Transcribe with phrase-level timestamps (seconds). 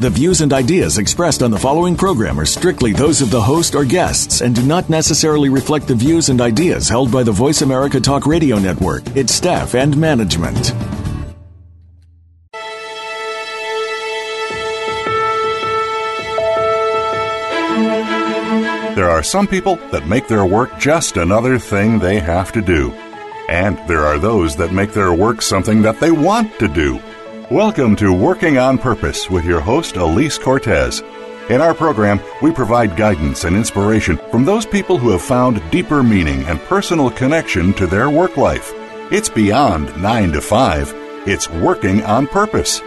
[0.00, 3.74] The views and ideas expressed on the following program are strictly those of the host
[3.74, 7.60] or guests and do not necessarily reflect the views and ideas held by the Voice
[7.60, 10.72] America Talk Radio Network, its staff, and management.
[18.96, 22.90] There are some people that make their work just another thing they have to do.
[23.50, 27.02] And there are those that make their work something that they want to do.
[27.50, 31.00] Welcome to Working on Purpose with your host, Alise Cortez.
[31.48, 36.00] In our program, we provide guidance and inspiration from those people who have found deeper
[36.04, 38.70] meaning and personal connection to their work life.
[39.10, 40.94] It's beyond 9 to 5,
[41.26, 42.80] it's working on purpose.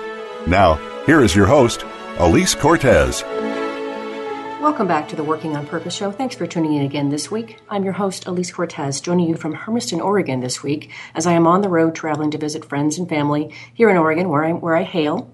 [0.48, 0.76] Now,
[1.06, 1.82] here is your host,
[2.16, 3.22] Alise Cortez.
[4.64, 6.10] Welcome back to the Working on Purpose show.
[6.10, 7.60] Thanks for tuning in again this week.
[7.68, 11.46] I'm your host, Alise Cortez, joining you from Hermiston, Oregon this week as I am
[11.48, 14.78] on the road traveling to visit friends and family here in Oregon, where, i where
[14.78, 15.30] I hail.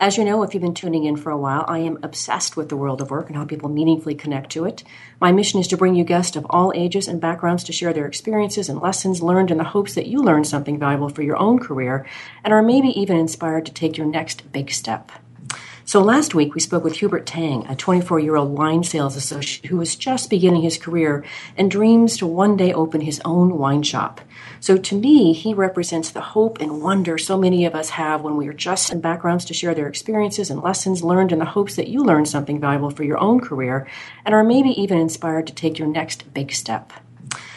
[0.00, 2.70] As you know, if you've been tuning in for a while, I am obsessed with
[2.70, 4.84] the world of work and how people meaningfully connect to it.
[5.20, 8.06] My mission is to bring you guests of all ages and backgrounds to share their
[8.06, 11.58] experiences and lessons learned in the hopes that you learn something valuable for your own
[11.58, 12.06] career
[12.42, 15.12] and are maybe even inspired to take your next big step.
[15.92, 19.66] So last week we spoke with Hubert Tang, a 24 year old wine sales associate
[19.66, 21.22] who was just beginning his career
[21.54, 24.22] and dreams to one day open his own wine shop.
[24.58, 28.38] So to me, he represents the hope and wonder so many of us have when
[28.38, 31.76] we are just in backgrounds to share their experiences and lessons learned in the hopes
[31.76, 33.86] that you learn something valuable for your own career
[34.24, 36.94] and are maybe even inspired to take your next big step.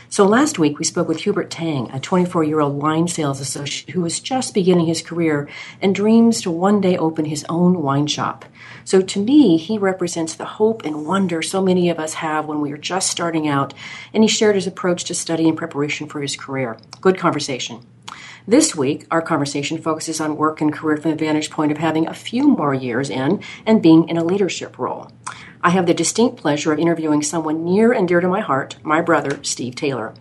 [0.07, 3.93] So last week we spoke with Hubert Tang, a 24 year old wine sales associate
[3.93, 5.49] who was just beginning his career
[5.81, 8.45] and dreams to one day open his own wine shop.
[8.83, 12.61] So to me, he represents the hope and wonder so many of us have when
[12.61, 13.73] we are just starting out,
[14.13, 16.77] and he shared his approach to study and preparation for his career.
[17.01, 17.85] Good conversation.
[18.47, 22.07] This week, our conversation focuses on work and career from the vantage point of having
[22.07, 25.11] a few more years in and being in a leadership role.
[25.65, 29.01] I have the distinct pleasure of interviewing someone near and dear to my heart, my
[29.01, 30.13] brother, Steve Taylor.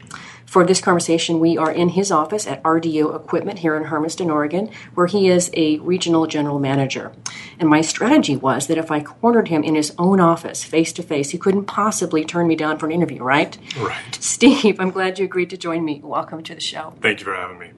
[0.46, 4.70] For this conversation, we are in his office at RDO Equipment here in Hermiston, Oregon,
[4.94, 7.12] where he is a regional general manager.
[7.58, 11.02] And my strategy was that if I cornered him in his own office, face to
[11.02, 13.58] face, he couldn't possibly turn me down for an interview, right?
[13.78, 14.14] Right.
[14.14, 16.00] Steve, I'm glad you agreed to join me.
[16.02, 16.94] Welcome to the show.
[17.02, 17.72] Thank you for having me.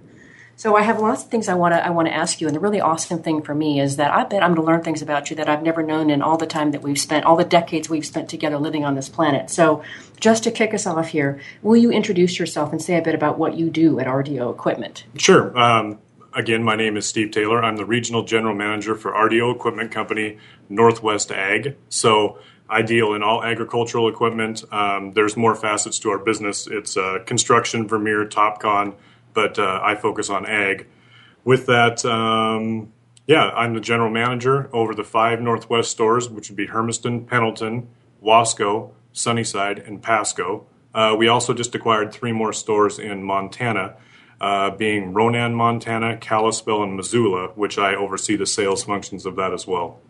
[0.58, 2.56] So I have lots of things I want to I want to ask you, and
[2.56, 5.02] the really awesome thing for me is that I bet I'm going to learn things
[5.02, 7.44] about you that I've never known in all the time that we've spent, all the
[7.44, 9.50] decades we've spent together living on this planet.
[9.50, 9.82] So,
[10.18, 13.38] just to kick us off here, will you introduce yourself and say a bit about
[13.38, 15.04] what you do at RDO Equipment?
[15.18, 15.56] Sure.
[15.58, 15.98] Um,
[16.32, 17.62] again, my name is Steve Taylor.
[17.62, 21.76] I'm the regional general manager for RDO Equipment Company Northwest Ag.
[21.88, 22.38] So.
[22.68, 24.64] I deal in all agricultural equipment.
[24.72, 26.66] Um, there's more facets to our business.
[26.66, 28.96] It's uh, construction, Vermeer, Topcon,
[29.36, 30.86] but uh, I focus on ag.
[31.44, 32.92] With that, um,
[33.26, 37.88] yeah, I'm the general manager over the five Northwest stores, which would be Hermiston, Pendleton,
[38.24, 40.66] Wasco, Sunnyside, and Pasco.
[40.94, 43.96] Uh, we also just acquired three more stores in Montana,
[44.40, 49.52] uh, being Ronan, Montana, Kalispell, and Missoula, which I oversee the sales functions of that
[49.52, 50.00] as well.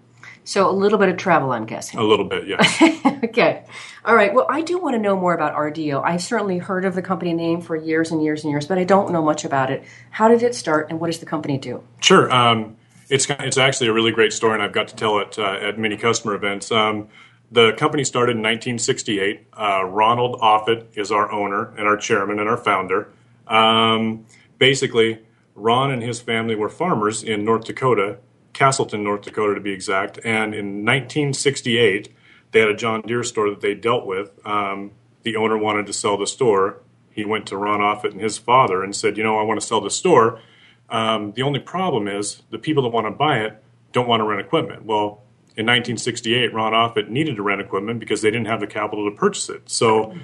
[0.47, 1.99] So a little bit of travel, I'm guessing.
[1.99, 2.81] A little bit, yes.
[3.25, 3.65] okay.
[4.05, 4.33] All right.
[4.33, 6.05] Well, I do want to know more about RDO.
[6.05, 8.85] I've certainly heard of the company name for years and years and years, but I
[8.85, 9.83] don't know much about it.
[10.11, 11.83] How did it start, and what does the company do?
[12.01, 12.33] Sure.
[12.33, 12.77] Um,
[13.11, 15.81] it's it's actually a really great story, and I've got to tell it uh, at
[15.81, 16.71] many customer events.
[16.71, 17.09] Um,
[17.51, 19.49] the company started in 1968.
[19.53, 23.09] Uh, Ronald Offutt is our owner and our chairman and our founder.
[23.49, 24.27] Um,
[24.59, 25.19] basically,
[25.57, 28.19] Ron and his family were farmers in North Dakota
[28.57, 30.19] Casselton, North Dakota, to be exact.
[30.25, 32.09] And in 1968,
[32.53, 34.31] they had a John Deere store that they dealt with.
[34.47, 36.81] Um, the owner wanted to sell the store.
[37.11, 39.67] He went to Ron Offutt and his father and said, "You know, I want to
[39.67, 40.41] sell the store.
[40.89, 43.63] Um, the only problem is the people that want to buy it
[43.93, 45.23] don't want to rent equipment." Well,
[45.57, 49.17] in 1968, Ron Offutt needed to rent equipment because they didn't have the capital to
[49.17, 49.71] purchase it.
[49.71, 50.15] So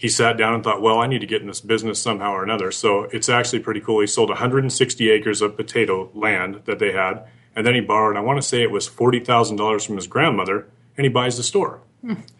[0.00, 2.42] he sat down and thought, well, I need to get in this business somehow or
[2.42, 2.70] another.
[2.72, 4.00] So it's actually pretty cool.
[4.00, 7.26] He sold 160 acres of potato land that they had
[7.60, 10.66] and then he borrowed, I want to say it was $40,000 from his grandmother,
[10.96, 11.82] and he buys the store.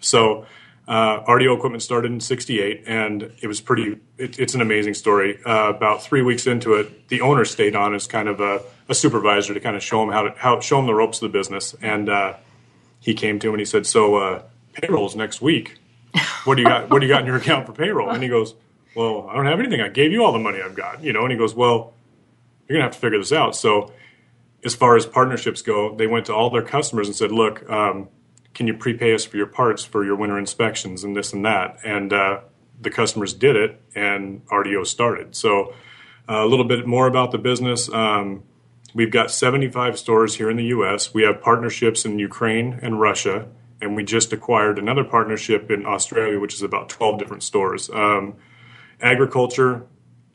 [0.00, 0.46] So
[0.88, 5.38] uh, RDO equipment started in 68, and it was pretty, it, it's an amazing story.
[5.44, 8.94] Uh, about three weeks into it, the owner stayed on as kind of a, a
[8.94, 11.38] supervisor to kind of show him how to, how, show him the ropes of the
[11.38, 11.74] business.
[11.82, 12.36] And uh,
[12.98, 15.76] he came to him and he said, so uh, payroll's next week.
[16.44, 18.08] What do you got, what do you got in your account for payroll?
[18.08, 18.54] And he goes,
[18.96, 19.82] well, I don't have anything.
[19.82, 21.20] I gave you all the money I've got, you know.
[21.20, 21.92] And he goes, well,
[22.66, 23.54] you're gonna have to figure this out.
[23.54, 23.92] So,
[24.64, 28.08] as far as partnerships go, they went to all their customers and said, look, um,
[28.54, 31.78] can you prepay us for your parts for your winter inspections and this and that?
[31.84, 32.40] And uh,
[32.80, 35.34] the customers did it, and RDO started.
[35.34, 35.74] So,
[36.28, 37.92] uh, a little bit more about the business.
[37.92, 38.44] Um,
[38.94, 41.12] we've got 75 stores here in the U.S.
[41.12, 43.48] We have partnerships in Ukraine and Russia
[43.80, 47.88] and we just acquired another partnership in Australia, which is about 12 different stores.
[47.90, 48.36] Um,
[49.00, 49.86] agriculture,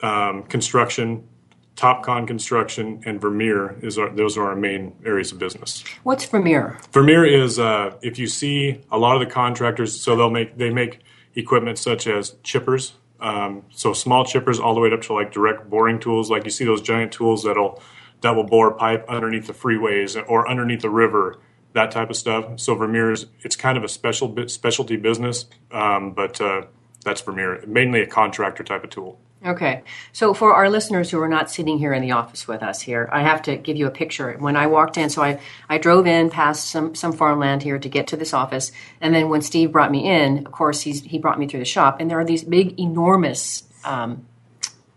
[0.01, 1.27] um, construction,
[1.75, 5.83] Topcon Construction, and Vermeer is our, those are our main areas of business.
[6.03, 6.79] What's Vermeer?
[6.91, 10.69] Vermeer is uh, if you see a lot of the contractors, so they'll make they
[10.69, 11.01] make
[11.35, 15.69] equipment such as chippers, um, so small chippers all the way up to like direct
[15.69, 17.81] boring tools, like you see those giant tools that'll
[18.21, 21.39] that will bore pipe underneath the freeways or underneath the river
[21.73, 22.59] that type of stuff.
[22.59, 26.63] So Vermeer is it's kind of a special specialty business, um, but uh,
[27.03, 29.19] that's Vermeer, mainly a contractor type of tool.
[29.45, 32.81] Okay, so for our listeners who are not sitting here in the office with us
[32.81, 34.33] here, I have to give you a picture.
[34.39, 35.39] When I walked in, so I,
[35.69, 38.71] I drove in past some, some farmland here to get to this office,
[39.01, 41.65] and then when Steve brought me in, of course, he's, he brought me through the
[41.65, 44.25] shop, and there are these big, enormous um,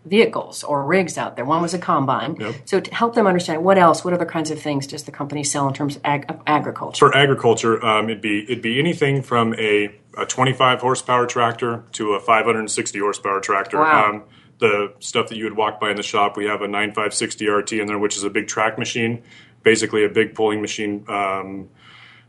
[0.05, 1.45] vehicles or rigs out there.
[1.45, 2.35] One was a combine.
[2.39, 2.55] Yep.
[2.65, 5.43] So to help them understand what else, what other kinds of things does the company
[5.43, 7.07] sell in terms of, ag- of agriculture?
[7.07, 12.13] For agriculture, um, it'd be it'd be anything from a, a 25 horsepower tractor to
[12.13, 13.77] a 560 horsepower tractor.
[13.77, 14.09] Wow.
[14.09, 14.23] Um,
[14.59, 17.71] the stuff that you would walk by in the shop, we have a 9560 RT
[17.73, 19.23] in there, which is a big track machine,
[19.63, 21.05] basically a big pulling machine.
[21.07, 21.69] Um,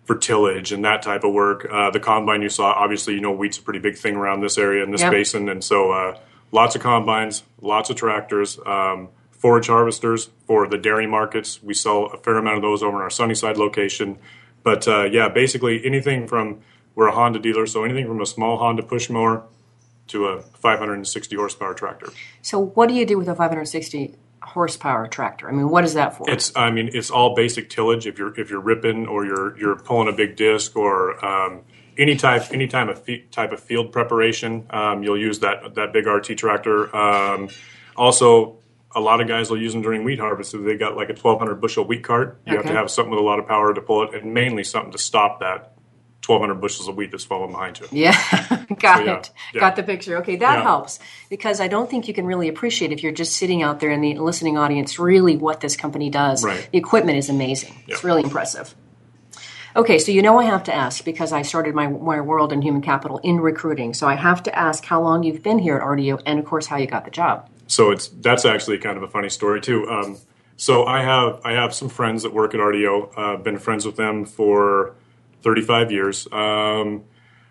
[0.05, 1.69] for tillage and that type of work.
[1.71, 4.59] Uh, the combine you saw, obviously, you know, wheat's a pretty big thing around this
[4.59, 5.13] area in this yep.
[5.13, 6.19] basin, and so uh,
[6.51, 11.63] lots of combines, lots of tractors, um, forage harvesters for the dairy markets.
[11.63, 14.19] We sell a fair amount of those over in our Sunnyside location.
[14.65, 16.61] But uh, yeah, basically anything from
[16.97, 19.45] we're a Honda dealer, so anything from a small Honda push mower
[20.11, 22.11] to a 560 horsepower tractor.
[22.43, 25.49] So what do you do with a 560 horsepower tractor?
[25.49, 26.29] I mean, what is that for?
[26.29, 28.07] It's I mean, it's all basic tillage.
[28.07, 31.63] If you're if you're ripping or you're you're pulling a big disc or um,
[31.99, 36.07] any type any time of type of field preparation, um, you'll use that that big
[36.07, 36.95] RT tractor.
[36.95, 37.49] Um,
[37.97, 38.59] also,
[38.95, 40.55] a lot of guys will use them during wheat harvest.
[40.55, 42.63] If they got like a 1,200 bushel wheat cart, you okay.
[42.63, 44.93] have to have something with a lot of power to pull it, and mainly something
[44.93, 45.77] to stop that
[46.31, 47.87] 1,200 bushels of wheat that's falling behind you.
[47.91, 48.13] Yeah,
[48.79, 49.31] got so, yeah, it.
[49.53, 49.61] Yeah.
[49.61, 50.17] Got the picture.
[50.19, 50.63] Okay, that yeah.
[50.63, 50.99] helps
[51.29, 54.01] because I don't think you can really appreciate if you're just sitting out there in
[54.01, 56.45] the listening audience really what this company does.
[56.45, 56.69] Right.
[56.71, 57.75] The equipment is amazing.
[57.87, 58.75] It's really impressive.
[59.77, 62.61] Okay, so you know I have to ask because I started my, my world in
[62.61, 63.95] human capital in recruiting.
[63.95, 66.67] So I have to ask how long you've been here at RDO and, of course,
[66.67, 67.49] how you got the job.
[67.69, 69.89] So it's that's actually kind of a funny story too.
[69.89, 70.19] Um,
[70.57, 73.17] so I have I have some friends that work at RDO.
[73.17, 74.97] I've uh, been friends with them for
[75.43, 76.27] 35 years.
[76.33, 77.05] Um,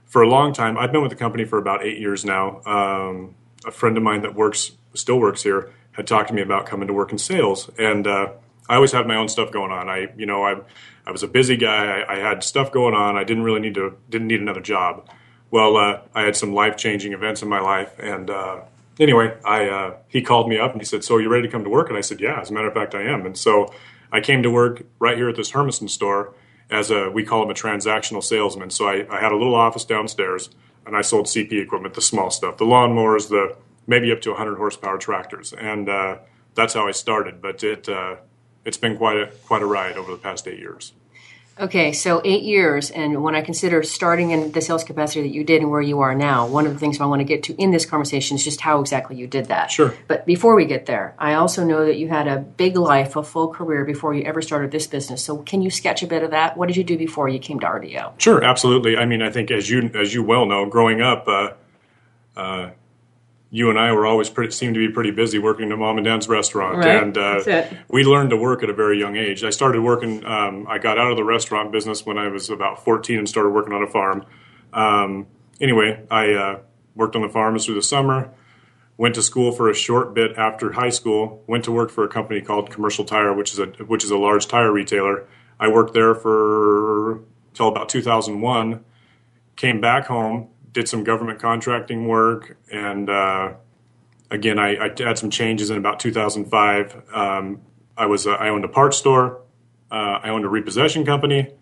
[0.06, 2.62] for a long time, I've been with the company for about eight years now.
[2.66, 6.66] Um, a friend of mine that works still works here had talked to me about
[6.66, 8.32] coming to work in sales, and uh,
[8.68, 9.90] I always had my own stuff going on.
[9.90, 10.62] I you know I
[11.06, 12.02] I was a busy guy.
[12.02, 13.18] I, I, had stuff going on.
[13.18, 15.10] I didn't really need to didn't need another job.
[15.52, 18.62] Well, uh, I had some life changing events in my life, and uh,
[19.00, 21.52] anyway, I uh, he called me up and he said, "So are you ready to
[21.52, 23.38] come to work?" And I said, "Yeah, as a matter of fact, I am." And
[23.38, 23.74] so
[24.12, 26.34] I came to work right here at this Hermiston store
[26.70, 28.70] as a we call him a transactional salesman.
[28.70, 30.50] So I, I had a little office downstairs,
[30.86, 33.56] and I sold CP equipment, the small stuff, the lawnmowers, the
[33.88, 36.20] maybe up to 100 horsepower tractors, and uh,
[36.56, 37.42] that's how I started.
[37.42, 38.18] But it uh,
[38.66, 40.94] it's been quite a quite a ride over the past eight years.
[41.60, 45.44] Okay, so eight years, and when I consider starting in the sales capacity that you
[45.44, 47.56] did and where you are now, one of the things I want to get to
[47.56, 49.70] in this conversation is just how exactly you did that.
[49.70, 49.94] Sure.
[50.08, 53.24] But before we get there, I also know that you had a big life, a
[53.24, 55.22] full career before you ever started this business.
[55.22, 56.56] So can you sketch a bit of that?
[56.56, 58.20] What did you do before you came to RDO?
[58.22, 58.96] Sure, absolutely.
[58.96, 61.50] I mean, I think as you as you well know, growing up, uh,
[62.38, 62.70] uh,
[63.52, 66.06] you and I were always pretty, seemed to be pretty busy working at mom and
[66.06, 67.02] dad's restaurant, right.
[67.02, 69.44] and uh, we learned to work at a very young age.
[69.44, 70.24] I started working.
[70.26, 73.50] Um, I got out of the restaurant business when I was about 14 and started
[73.50, 74.26] working on a farm.
[74.72, 75.28] Um,
[75.60, 76.60] anyway, I uh,
[76.94, 78.32] worked on the farms through the summer.
[78.98, 81.44] Went to school for a short bit after high school.
[81.48, 84.18] Went to work for a company called Commercial Tire, which is a which is a
[84.18, 85.26] large tire retailer.
[85.60, 87.22] I worked there for
[87.56, 88.84] till about 2001.
[89.56, 93.54] Came back home did some government contracting work, and uh,
[94.30, 97.04] again, I, I, had some changes in about 2005.
[97.14, 97.62] Um,
[97.98, 99.42] I was uh, I owned a parts store,
[99.92, 101.54] uh, I owned a repossession company,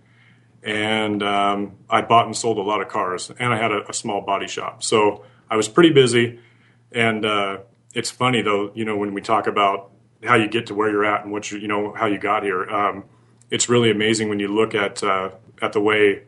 [0.64, 3.94] and um, I bought and sold a lot of cars, and I had a, a
[3.94, 4.84] small body shop.
[4.84, 6.40] So I was pretty busy,
[6.92, 7.60] and uh,
[7.94, 9.92] it's funny though, you know, when we talk about
[10.24, 12.44] how you get to where you're at and what you you know how you got
[12.44, 12.70] here.
[12.70, 13.06] Um,
[13.50, 16.24] it's really amazing when you look at uh, at the way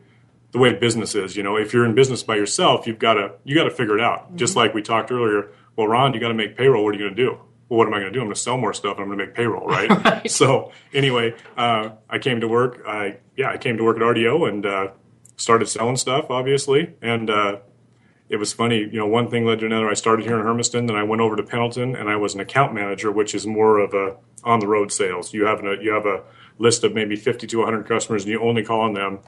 [0.52, 1.36] the way business is.
[1.36, 3.96] You know, if you're in business by yourself, you've got to you got to figure
[3.96, 4.28] it out.
[4.28, 4.36] Mm-hmm.
[4.36, 6.84] Just like we talked earlier, well, Ron, you got to make payroll.
[6.84, 7.38] What are you going to do?
[7.68, 8.20] Well, what am I going to do?
[8.20, 9.88] I'm going to sell more stuff and I'm going to make payroll, right?
[10.04, 10.30] right.
[10.30, 12.82] So anyway, uh, I came to work.
[12.86, 14.88] I yeah, I came to work at RDO and uh,
[15.36, 17.58] started selling stuff, obviously, and uh,
[18.28, 18.78] it was funny.
[18.78, 19.88] You know, one thing led to another.
[19.88, 22.40] I started here in Hermiston, then I went over to Pendleton, and I was an
[22.40, 25.32] account manager, which is more of a on the road sales.
[25.32, 26.22] You have a you have a
[26.58, 29.20] list of maybe 50 to 100 customers, and you only call on them.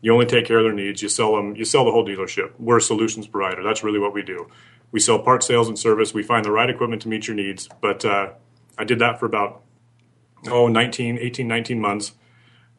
[0.00, 1.02] You only take care of their needs.
[1.02, 1.56] You sell them.
[1.56, 2.52] You sell the whole dealership.
[2.58, 3.62] We're a solutions provider.
[3.62, 4.48] That's really what we do.
[4.92, 6.14] We sell part sales and service.
[6.14, 7.68] We find the right equipment to meet your needs.
[7.80, 8.32] But uh,
[8.78, 9.62] I did that for about
[10.48, 12.12] oh 19, 18, 19 months.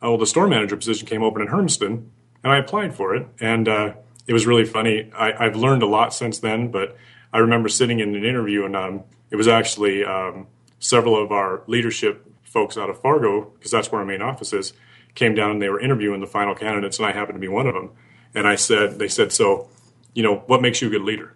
[0.02, 2.12] Oh, well, the store manager position came open in Hermiston,
[2.44, 3.28] and I applied for it.
[3.40, 3.94] And uh,
[4.28, 5.12] it was really funny.
[5.18, 6.96] I, have learned a lot since then, but
[7.34, 10.48] I remember sitting in an interview, and um, it was actually um,
[10.80, 14.74] several of our leadership folks out of Fargo, because that's where our main office is,
[15.18, 17.68] came down and they were interviewing the final candidates, and I happened to be one
[17.68, 17.90] of them.
[18.34, 19.68] And I said, they said, so,
[20.14, 21.34] you know, what makes you a good leader?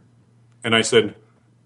[0.63, 1.15] And I said,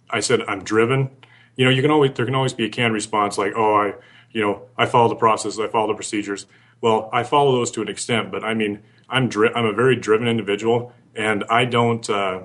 [0.10, 1.12] I said, I'm driven.
[1.57, 3.93] You know, you can always there can always be a canned response like, oh, I,
[4.31, 6.45] you know, I follow the process, I follow the procedures.
[6.81, 9.95] Well, I follow those to an extent, but I mean, I'm dri- I'm a very
[9.95, 12.10] driven individual, and I don't.
[12.10, 12.43] Uh,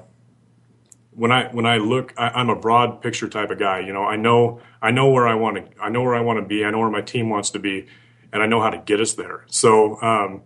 [1.12, 3.80] when I when I look, I, am a broad picture type of guy.
[3.80, 6.38] You know, I know I know where I want to I know where I want
[6.38, 6.64] to be.
[6.64, 7.86] I know where my team wants to be,
[8.32, 9.44] and I know how to get us there.
[9.48, 10.42] So um,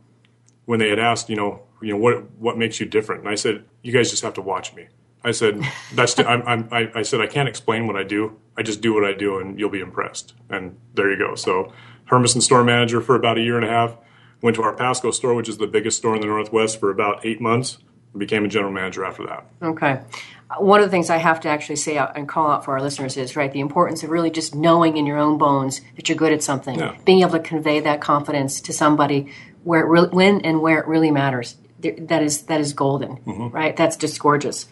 [0.65, 3.35] when they had asked, you know, you know what what makes you different, and I
[3.35, 4.89] said, you guys just have to watch me.
[5.23, 5.63] I said,
[5.95, 8.39] that's I'm, I'm, I, I said I can't explain what I do.
[8.57, 10.35] I just do what I do, and you'll be impressed.
[10.49, 11.35] And there you go.
[11.35, 11.73] So
[12.07, 13.97] Hermiston store manager for about a year and a half.
[14.43, 17.25] Went to our Pasco store, which is the biggest store in the Northwest, for about
[17.25, 17.79] eight months.
[18.17, 19.47] Became a general manager after that.
[19.61, 20.01] Okay.
[20.59, 22.81] One of the things I have to actually say out and call out for our
[22.81, 26.17] listeners is right the importance of really just knowing in your own bones that you're
[26.17, 26.97] good at something, yeah.
[27.05, 29.33] being able to convey that confidence to somebody
[29.65, 31.57] where it really, when and where it really matters.
[31.81, 33.49] That is that is golden, mm-hmm.
[33.49, 33.77] right?
[33.77, 34.67] That's just gorgeous.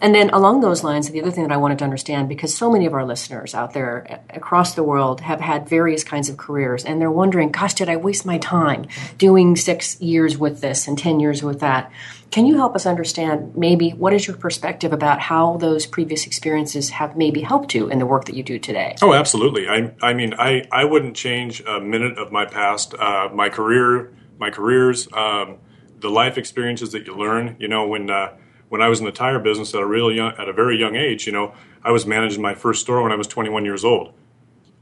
[0.00, 2.70] And then along those lines, the other thing that I wanted to understand, because so
[2.70, 6.84] many of our listeners out there across the world have had various kinds of careers,
[6.84, 8.86] and they're wondering, gosh, did I waste my time
[9.18, 11.90] doing six years with this and 10 years with that?
[12.30, 16.90] Can you help us understand maybe what is your perspective about how those previous experiences
[16.90, 18.96] have maybe helped you in the work that you do today?
[19.00, 19.68] Oh, absolutely.
[19.68, 24.12] I, I mean, I, I wouldn't change a minute of my past, uh, my career,
[24.38, 25.58] my careers, um,
[26.00, 27.56] the life experiences that you learn.
[27.58, 28.34] You know, when uh,
[28.68, 30.96] when I was in the tire business at a real young, at a very young
[30.96, 34.12] age, you know, I was managing my first store when I was 21 years old.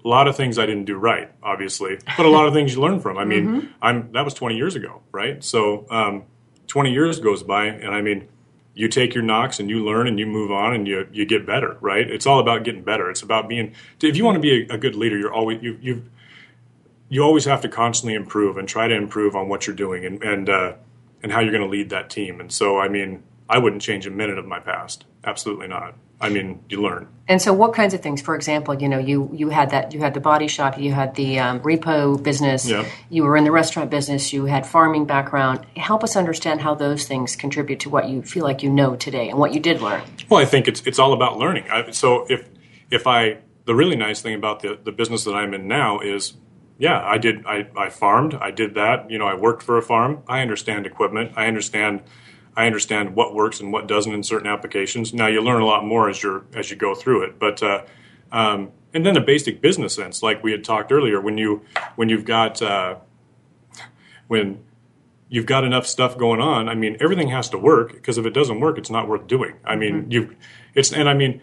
[0.04, 2.80] A lot of things I didn't do right, obviously, but a lot of things you
[2.80, 3.16] learn from.
[3.16, 3.66] I mean, mm-hmm.
[3.80, 5.42] I'm that was 20 years ago, right?
[5.42, 6.24] So, um,
[6.66, 8.28] 20 years goes by, and I mean,
[8.74, 11.46] you take your knocks and you learn and you move on and you you get
[11.46, 12.10] better, right?
[12.10, 13.08] It's all about getting better.
[13.08, 13.74] It's about being.
[14.00, 16.04] If you want to be a, a good leader, you're always you you
[17.08, 20.22] you always have to constantly improve and try to improve on what you're doing and
[20.22, 20.74] and uh,
[21.22, 22.40] and how you're going to lead that team.
[22.40, 25.04] And so, I mean, I wouldn't change a minute of my past.
[25.24, 25.94] Absolutely not.
[26.20, 27.08] I mean, you learn.
[27.28, 28.22] And so, what kinds of things?
[28.22, 31.14] For example, you know, you you had that you had the body shop, you had
[31.16, 32.86] the um, repo business, yeah.
[33.10, 35.66] you were in the restaurant business, you had farming background.
[35.76, 39.28] Help us understand how those things contribute to what you feel like you know today
[39.28, 40.02] and what you did learn.
[40.30, 41.64] Well, I think it's it's all about learning.
[41.70, 42.48] I, so if
[42.90, 46.34] if I the really nice thing about the the business that I'm in now is
[46.78, 47.46] yeah, I did.
[47.46, 48.34] I, I farmed.
[48.34, 49.10] I did that.
[49.10, 50.22] You know, I worked for a farm.
[50.26, 51.32] I understand equipment.
[51.36, 52.02] I understand
[52.56, 55.12] I understand what works and what doesn't in certain applications.
[55.12, 57.84] Now you learn a lot more as you as you go through it, but uh,
[58.32, 61.62] um, and then the basic business sense, like we had talked earlier, when you
[61.96, 62.96] when you've got uh,
[64.28, 64.62] when
[65.28, 66.68] you've got enough stuff going on.
[66.68, 69.54] I mean, everything has to work because if it doesn't work, it's not worth doing.
[69.64, 70.12] I mean, mm-hmm.
[70.12, 70.37] you
[70.75, 71.40] it's and I mean,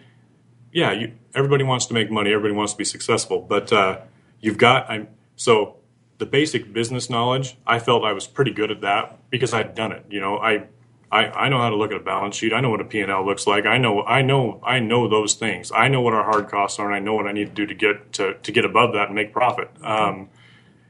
[0.71, 3.99] yeah, you, everybody wants to make money, everybody wants to be successful, but uh,
[4.39, 5.75] you've got I'm so
[6.19, 7.57] the basic business knowledge.
[7.67, 10.05] I felt I was pretty good at that because I'd done it.
[10.09, 10.67] You know, I
[11.11, 12.53] I, I know how to look at a balance sheet.
[12.53, 13.65] I know what a P&L looks like.
[13.65, 15.71] I know I know I know those things.
[15.75, 17.65] I know what our hard costs are, and I know what I need to do
[17.65, 19.69] to get to, to get above that and make profit.
[19.83, 20.29] Um,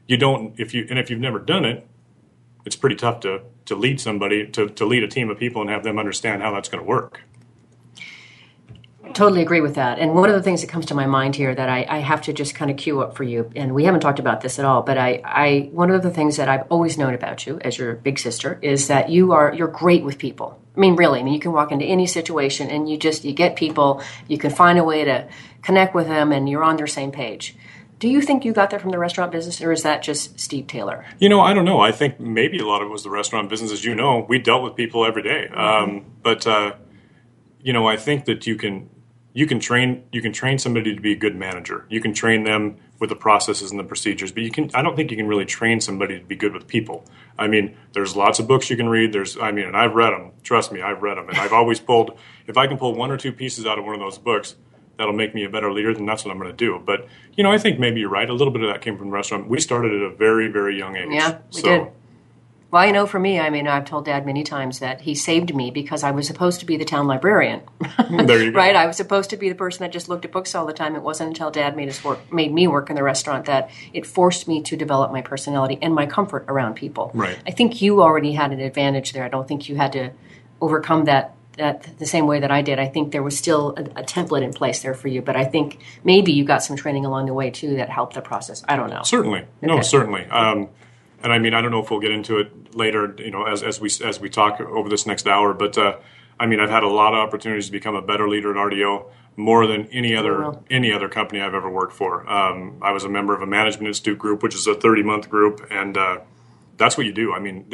[0.06, 1.86] you don't if you and if you've never done it,
[2.64, 5.70] it's pretty tough to to lead somebody to, to lead a team of people and
[5.70, 7.22] have them understand how that's going to work.
[9.14, 9.98] Totally agree with that.
[9.98, 12.22] And one of the things that comes to my mind here that I, I, have
[12.22, 14.64] to just kind of cue up for you, and we haven't talked about this at
[14.64, 17.76] all, but I, I one of the things that I've always known about you as
[17.76, 20.58] your big sister is that you are you're great with people.
[20.76, 21.20] I mean, really.
[21.20, 24.02] I mean, you can walk into any situation and you just you get people.
[24.28, 25.28] You can find a way to
[25.62, 27.56] connect with them, and you're on their same page.
[27.98, 30.66] Do you think you got that from the restaurant business, or is that just Steve
[30.66, 31.04] Taylor?
[31.20, 31.80] You know, I don't know.
[31.80, 33.70] I think maybe a lot of it was the restaurant business.
[33.70, 35.48] As you know, we dealt with people every day.
[35.48, 35.58] Mm-hmm.
[35.60, 36.72] Um, but uh,
[37.62, 38.90] you know, I think that you can
[39.34, 41.86] you can train you can train somebody to be a good manager.
[41.88, 44.96] You can train them with the processes and the procedures, but you can I don't
[44.96, 47.04] think you can really train somebody to be good with people.
[47.38, 49.12] I mean, there's lots of books you can read.
[49.12, 50.32] There's I mean, and I've read them.
[50.42, 53.16] Trust me, I've read them, and I've always pulled if I can pull one or
[53.16, 54.56] two pieces out of one of those books,
[54.98, 56.80] that'll make me a better leader, then that's what I'm going to do.
[56.84, 58.28] But you know, I think maybe you're right.
[58.28, 59.48] A little bit of that came from the restaurant.
[59.48, 61.08] We started at a very, very young age.
[61.10, 61.92] Yeah, we so, did.
[62.72, 65.54] Well, I know for me, I mean, I've told Dad many times that he saved
[65.54, 67.60] me because I was supposed to be the town librarian.
[68.08, 68.56] there you go.
[68.56, 68.74] right?
[68.74, 70.96] I was supposed to be the person that just looked at books all the time.
[70.96, 74.06] It wasn't until Dad made us work, made me work in the restaurant that it
[74.06, 77.10] forced me to develop my personality and my comfort around people.
[77.12, 77.38] Right.
[77.46, 79.22] I think you already had an advantage there.
[79.22, 80.10] I don't think you had to
[80.60, 82.78] overcome that that the same way that I did.
[82.78, 85.44] I think there was still a, a, template in place there for you, but I
[85.44, 88.64] think maybe you got some training along the way too that helped the process.
[88.66, 89.02] I don't know.
[89.02, 89.48] Certainly, okay.
[89.60, 90.24] no, certainly.
[90.24, 90.70] Um,
[91.22, 93.62] and I mean, I don't know if we'll get into it later, you know, as,
[93.62, 95.54] as we as we talk over this next hour.
[95.54, 95.98] But uh,
[96.38, 99.10] I mean, I've had a lot of opportunities to become a better leader at RDO,
[99.36, 102.28] more than any other any other company I've ever worked for.
[102.28, 105.30] Um, I was a member of a management institute group, which is a 30 month
[105.30, 106.20] group, and uh,
[106.76, 107.32] that's what you do.
[107.32, 107.66] I mean,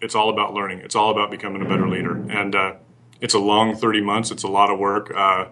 [0.00, 0.80] it's all about learning.
[0.80, 2.74] It's all about becoming a better leader, and uh,
[3.20, 4.30] it's a long 30 months.
[4.30, 5.12] It's a lot of work.
[5.14, 5.46] Uh,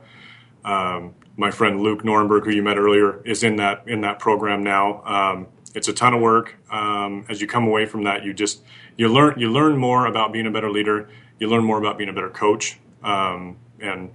[0.65, 4.63] um, my friend Luke Nornberg, who you met earlier, is in that in that program
[4.63, 5.03] now.
[5.05, 6.57] Um, it's a ton of work.
[6.71, 8.63] Um, as you come away from that, you just
[8.97, 11.09] you learn you learn more about being a better leader.
[11.39, 14.11] You learn more about being a better coach, um, and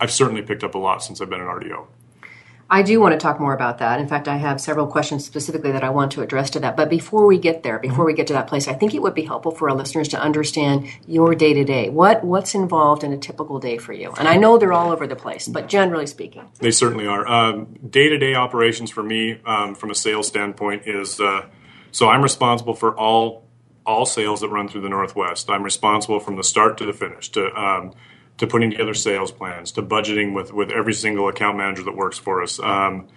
[0.00, 1.86] I've certainly picked up a lot since I've been in RDO.
[2.70, 4.00] I do want to talk more about that.
[4.00, 6.76] In fact, I have several questions specifically that I want to address to that.
[6.76, 8.06] But before we get there, before mm-hmm.
[8.06, 10.20] we get to that place, I think it would be helpful for our listeners to
[10.20, 11.90] understand your day to day.
[11.90, 14.12] What what's involved in a typical day for you?
[14.18, 17.24] And I know they're all over the place, but generally speaking, they certainly are.
[17.88, 21.46] Day to day operations for me, um, from a sales standpoint, is uh,
[21.90, 23.44] so I'm responsible for all
[23.86, 25.50] all sales that run through the Northwest.
[25.50, 27.92] I'm responsible from the start to the finish to um,
[28.38, 32.18] to putting together sales plans to budgeting with with every single account manager that works
[32.18, 32.58] for us.
[32.60, 33.08] Um,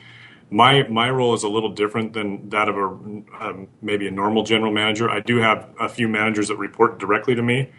[0.49, 4.43] my my role is a little different than that of a um, maybe a normal
[4.43, 5.09] general manager.
[5.09, 7.71] I do have a few managers that report directly to me.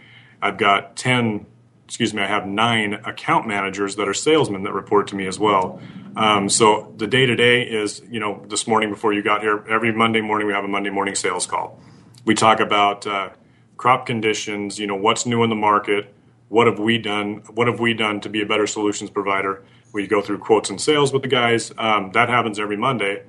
[0.43, 1.47] I've got ten,
[1.87, 5.39] excuse me, I have nine account managers that are salesmen that report to me as
[5.39, 5.81] well.
[6.17, 9.65] Um, so the day to day is, you know, this morning before you got here,
[9.69, 11.81] every Monday morning we have a Monday morning sales call.
[12.25, 13.31] We talk about uh,
[13.77, 16.13] crop conditions, you know, what's new in the market
[16.49, 17.43] what have we done?
[17.55, 19.63] What have we done to be a better solutions provider?
[19.93, 21.73] We go through quotes and sales with the guys.
[21.79, 23.23] Um, that happens every Monday.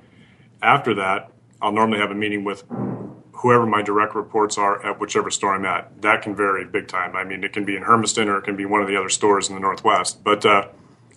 [0.62, 1.30] After that,
[1.60, 2.64] I'll normally have a meeting with
[3.32, 6.02] whoever my direct reports are at whichever store I'm at.
[6.02, 7.16] That can vary big time.
[7.16, 9.08] I mean, it can be in Hermiston or it can be one of the other
[9.08, 10.22] stores in the Northwest.
[10.22, 10.68] But uh,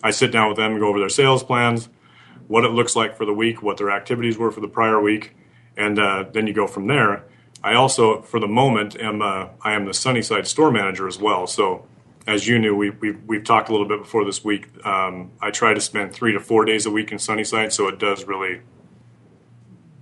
[0.02, 1.88] I sit down with them and go over their sales plans,
[2.48, 5.34] what it looks like for the week, what their activities were for the prior week,
[5.76, 7.24] and uh, then you go from there.
[7.62, 11.46] I also, for the moment, am uh, I am the Sunnyside store manager as well.
[11.46, 11.86] So
[12.26, 14.84] as you knew, we, we've, we've talked a little bit before this week.
[14.86, 17.98] Um, I try to spend three to four days a week in Sunnyside, so it
[17.98, 18.60] does really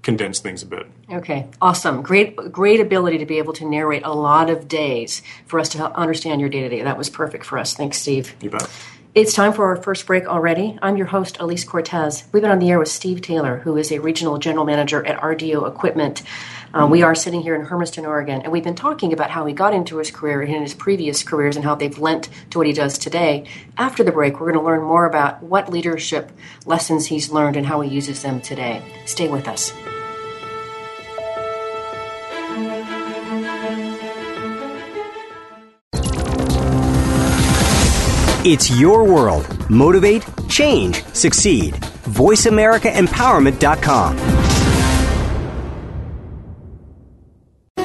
[0.03, 0.87] condense things a bit.
[1.11, 2.03] Okay, awesome.
[2.03, 5.97] Great, great ability to be able to narrate a lot of days for us to
[5.97, 6.83] understand your day to day.
[6.83, 7.75] That was perfect for us.
[7.75, 8.35] Thanks, Steve.
[8.41, 8.69] You bet.
[9.15, 10.79] It's time for our first break already.
[10.81, 12.25] I'm your host, Alise Cortez.
[12.33, 15.21] We've been on the air with Steve Taylor, who is a regional general manager at
[15.21, 16.23] RDO Equipment.
[16.75, 19.53] Uh, we are sitting here in Hermiston, Oregon, and we've been talking about how he
[19.53, 22.73] got into his career and his previous careers and how they've lent to what he
[22.73, 23.45] does today.
[23.77, 26.33] After the break, we're going to learn more about what leadership
[26.65, 28.81] lessons he's learned and how he uses them today.
[29.05, 29.71] Stay with us.
[38.45, 39.47] It's your world.
[39.71, 41.75] Motivate, change, succeed.
[41.75, 44.42] VoiceAmericaEmpowerment.com.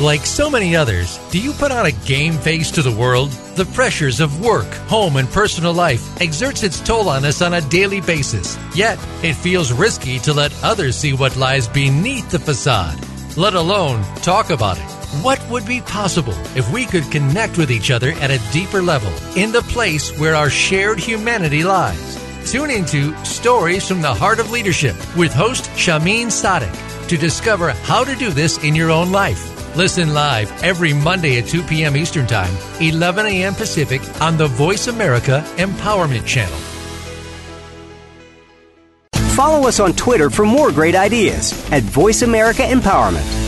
[0.00, 3.30] Like so many others, do you put on a game face to the world?
[3.54, 7.60] The pressures of work, home, and personal life exerts its toll on us on a
[7.60, 8.58] daily basis.
[8.74, 12.98] Yet, it feels risky to let others see what lies beneath the facade,
[13.36, 14.97] let alone talk about it.
[15.22, 19.10] What would be possible if we could connect with each other at a deeper level
[19.38, 22.18] in the place where our shared humanity lies?
[22.52, 26.70] Tune into Stories from the Heart of Leadership with host Shameen Sadik
[27.08, 29.74] to discover how to do this in your own life.
[29.74, 31.96] Listen live every Monday at 2 p.m.
[31.96, 33.54] Eastern Time, 11 a.m.
[33.54, 36.58] Pacific on the Voice America Empowerment Channel.
[39.34, 43.47] Follow us on Twitter for more great ideas at Voice America Empowerment.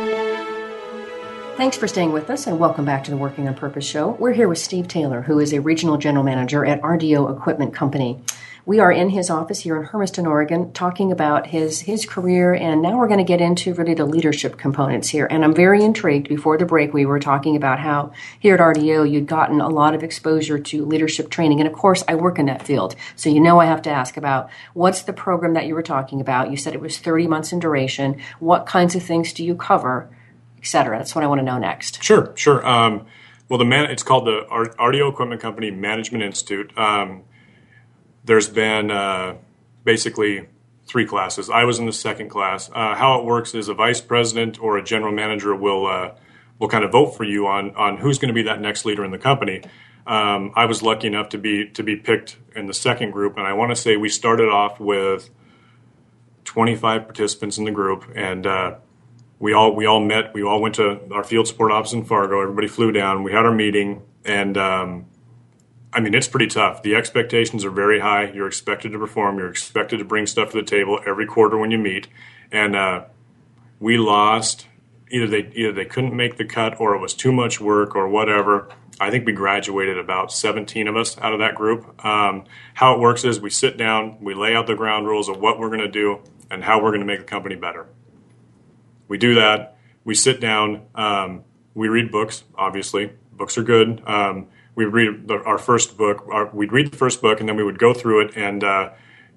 [1.61, 4.13] Thanks for staying with us and welcome back to the Working on Purpose show.
[4.13, 8.19] We're here with Steve Taylor, who is a regional general manager at RDO Equipment Company.
[8.65, 12.81] We are in his office here in Hermiston, Oregon, talking about his his career, and
[12.81, 15.27] now we're going to get into really the leadership components here.
[15.29, 16.29] And I'm very intrigued.
[16.29, 19.93] Before the break, we were talking about how here at RDO you'd gotten a lot
[19.93, 23.39] of exposure to leadership training, and of course, I work in that field, so you
[23.39, 26.49] know I have to ask about what's the program that you were talking about.
[26.49, 28.19] You said it was 30 months in duration.
[28.39, 30.09] What kinds of things do you cover?
[30.61, 30.97] Etc.
[30.97, 32.03] That's what I want to know next.
[32.03, 32.65] Sure, sure.
[32.65, 33.05] Um,
[33.49, 36.71] well, the man, it's called the RDO Equipment Company Management Institute.
[36.77, 37.23] Um,
[38.23, 39.35] there's been uh,
[39.83, 40.47] basically
[40.85, 41.49] three classes.
[41.49, 42.69] I was in the second class.
[42.73, 46.11] Uh, how it works is a vice president or a general manager will uh,
[46.59, 49.03] will kind of vote for you on on who's going to be that next leader
[49.03, 49.61] in the company.
[50.05, 53.45] Um, I was lucky enough to be to be picked in the second group, and
[53.45, 55.29] I want to say we started off with
[56.45, 58.75] 25 participants in the group, and uh,
[59.41, 60.33] we all we all met.
[60.33, 62.41] We all went to our field support office in Fargo.
[62.41, 63.23] Everybody flew down.
[63.23, 65.07] We had our meeting, and um,
[65.91, 66.83] I mean it's pretty tough.
[66.83, 68.31] The expectations are very high.
[68.31, 69.39] You're expected to perform.
[69.39, 72.07] You're expected to bring stuff to the table every quarter when you meet.
[72.51, 73.05] And uh,
[73.79, 74.67] we lost.
[75.09, 78.07] Either they either they couldn't make the cut, or it was too much work, or
[78.07, 78.69] whatever.
[78.99, 82.05] I think we graduated about 17 of us out of that group.
[82.05, 85.39] Um, how it works is we sit down, we lay out the ground rules of
[85.39, 87.87] what we're going to do and how we're going to make the company better.
[89.11, 89.75] We do that.
[90.05, 90.83] We sit down.
[90.95, 91.43] Um,
[91.73, 92.45] we read books.
[92.55, 94.01] Obviously, books are good.
[94.07, 96.25] Um, we read the, our first book.
[96.31, 98.91] Our, we'd read the first book, and then we would go through it, and uh,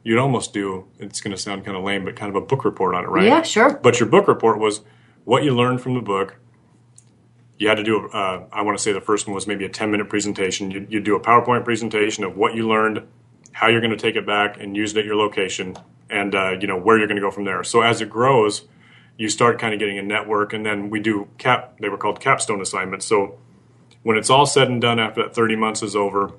[0.04, 0.86] you'd almost do.
[1.00, 3.08] It's going to sound kind of lame, but kind of a book report on it,
[3.08, 3.24] right?
[3.24, 3.74] Yeah, sure.
[3.74, 4.82] But your book report was
[5.24, 6.36] what you learned from the book.
[7.58, 8.08] You had to do.
[8.10, 10.70] Uh, I want to say the first one was maybe a ten minute presentation.
[10.70, 13.02] You you do a PowerPoint presentation of what you learned,
[13.50, 15.76] how you're going to take it back and use it at your location,
[16.10, 17.64] and uh, you know where you're going to go from there.
[17.64, 18.68] So as it grows
[19.16, 21.78] you start kind of getting a network, and then we do cap.
[21.80, 23.06] They were called capstone assignments.
[23.06, 23.38] So
[24.02, 26.32] when it's all said and done, after that 30 months is over,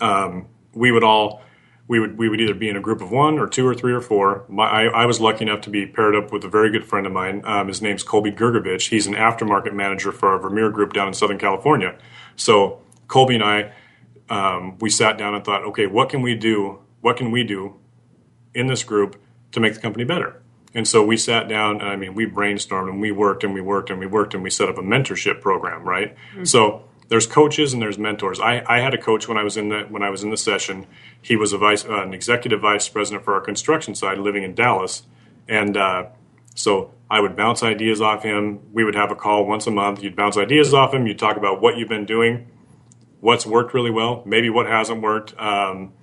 [0.00, 1.42] um, we would all
[1.88, 3.92] we would we would either be in a group of one or two or three
[3.92, 4.44] or four.
[4.48, 7.06] My, I, I, was lucky enough to be paired up with a very good friend
[7.06, 7.42] of mine.
[7.44, 8.88] Um, his name's Colby Gergovich.
[8.88, 11.96] He's an aftermarket manager for our Vermeer Group down in Southern California.
[12.34, 13.72] So Colby and I,
[14.28, 16.80] um, we sat down and thought, okay, what can we do?
[17.00, 17.76] What can we do
[18.52, 19.20] in this group
[19.52, 20.42] to make the company better?
[20.76, 23.62] And so we sat down, and I mean, we brainstormed and we worked and we
[23.62, 26.14] worked and we worked and we set up a mentorship program, right?
[26.14, 26.44] Mm-hmm.
[26.44, 28.40] So there's coaches and there's mentors.
[28.40, 30.36] I, I had a coach when I was in the when I was in the
[30.36, 30.86] session.
[31.22, 34.54] He was a vice, uh, an executive vice president for our construction side, living in
[34.54, 35.04] Dallas,
[35.48, 36.08] and uh,
[36.54, 38.60] so I would bounce ideas off him.
[38.74, 40.02] We would have a call once a month.
[40.02, 41.06] You'd bounce ideas off him.
[41.06, 42.48] You'd talk about what you've been doing,
[43.20, 45.32] what's worked really well, maybe what hasn't worked.
[45.38, 45.94] Um,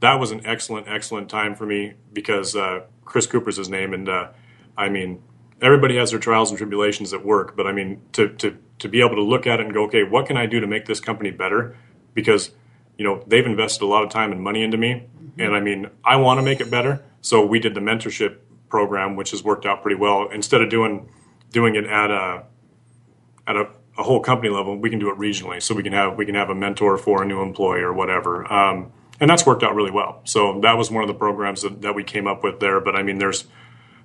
[0.00, 4.08] that was an excellent, excellent time for me because uh, Chris Cooper's his name, and
[4.08, 4.28] uh,
[4.76, 5.22] I mean,
[5.62, 9.00] everybody has their trials and tribulations at work, but I mean, to to to be
[9.00, 11.00] able to look at it and go, okay, what can I do to make this
[11.00, 11.76] company better?
[12.12, 12.50] Because
[12.98, 15.40] you know they've invested a lot of time and money into me, mm-hmm.
[15.40, 17.02] and I mean, I want to make it better.
[17.22, 18.38] So we did the mentorship
[18.68, 20.28] program, which has worked out pretty well.
[20.28, 21.08] Instead of doing
[21.52, 22.44] doing it at a
[23.46, 25.62] at a, a whole company level, we can do it regionally.
[25.62, 28.50] So we can have we can have a mentor for a new employee or whatever.
[28.52, 30.20] Um, and that's worked out really well.
[30.24, 32.80] So that was one of the programs that, that we came up with there.
[32.80, 33.46] But I mean, there's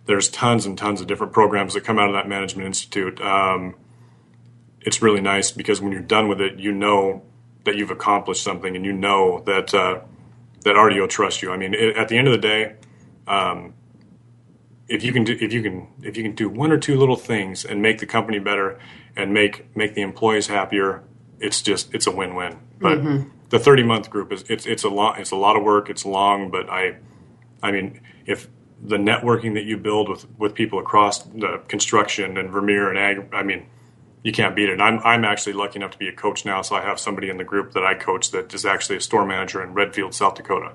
[0.06, 3.22] there's tons and tons of different programs that come out of that management institute.
[3.22, 3.76] Um,
[4.82, 7.24] it's really nice because when you're done with it, you know
[7.66, 10.02] that you've accomplished something, and you know that uh,
[10.64, 11.52] that RDO trusts you.
[11.52, 12.76] I mean, it, at the end of the day,
[13.28, 13.74] um,
[14.88, 17.16] if you can do if you can if you can do one or two little
[17.16, 18.80] things and make the company better
[19.16, 21.04] and make make the employees happier,
[21.42, 22.58] it's just it's a win win.
[22.80, 23.30] But mm-hmm.
[23.50, 26.06] the 30 month group is it's it's a lot it's a lot of work it's
[26.06, 26.96] long but i
[27.62, 28.48] i mean if
[28.82, 33.28] the networking that you build with with people across the construction and vermeer and ag
[33.34, 33.66] i mean
[34.24, 34.74] you can't beat it.
[34.74, 37.30] And i'm i'm actually lucky enough to be a coach now so i have somebody
[37.30, 40.36] in the group that i coach that is actually a store manager in redfield south
[40.36, 40.74] dakota.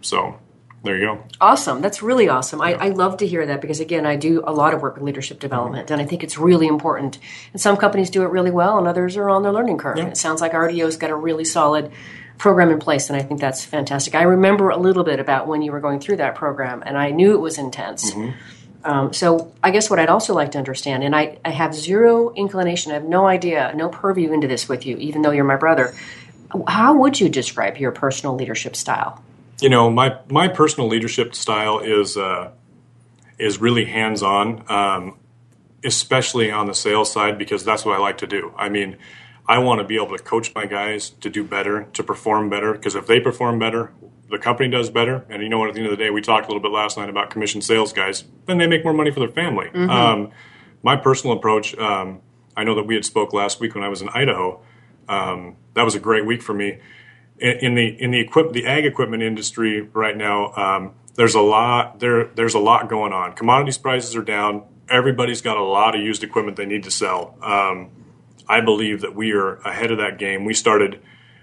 [0.00, 0.38] So
[0.86, 1.24] there you go.
[1.40, 1.82] Awesome.
[1.82, 2.60] That's really awesome.
[2.62, 5.04] I, I, love to hear that because, again, I do a lot of work with
[5.04, 7.18] leadership development, and I think it's really important.
[7.52, 9.98] And some companies do it really well, and others are on their learning curve.
[9.98, 10.06] Yeah.
[10.06, 11.92] It sounds like RDO's got a really solid
[12.38, 14.14] program in place, and I think that's fantastic.
[14.14, 17.10] I remember a little bit about when you were going through that program, and I
[17.10, 18.12] knew it was intense.
[18.12, 18.30] Mm-hmm.
[18.86, 22.32] Um, so I guess what I'd also like to understand, and I, I have zero
[22.34, 25.56] inclination, I have no idea, no purview into this with you, even though you're my
[25.56, 25.92] brother
[26.68, 29.24] How would you describe your personal leadership style?
[29.60, 32.52] You know, my my personal leadership style is uh,
[33.38, 35.18] is really hands on, um,
[35.84, 38.52] especially on the sales side because that's what I like to do.
[38.56, 38.96] I mean,
[39.46, 42.72] I want to be able to coach my guys to do better, to perform better,
[42.72, 43.92] because if they perform better,
[44.30, 45.24] the company does better.
[45.28, 45.68] And you know what?
[45.68, 47.62] At the end of the day, we talked a little bit last night about commission
[47.62, 48.24] sales guys.
[48.46, 49.66] Then they make more money for their family.
[49.66, 49.90] Mm-hmm.
[49.90, 50.30] Um,
[50.82, 51.76] my personal approach.
[51.78, 52.20] Um,
[52.56, 54.60] I know that we had spoke last week when I was in Idaho.
[55.08, 56.78] Um, that was a great week for me.
[57.38, 62.00] In, the in the equip the ag equipment industry right now, um, there's a lot
[62.00, 62.28] there.
[62.28, 63.34] There's a lot going on.
[63.34, 64.64] Commodities prices are down.
[64.88, 67.36] Everybody's got a lot of used equipment they need to sell.
[67.42, 67.90] Um,
[68.48, 70.44] I believe that we are ahead of that game.
[70.44, 71.02] We started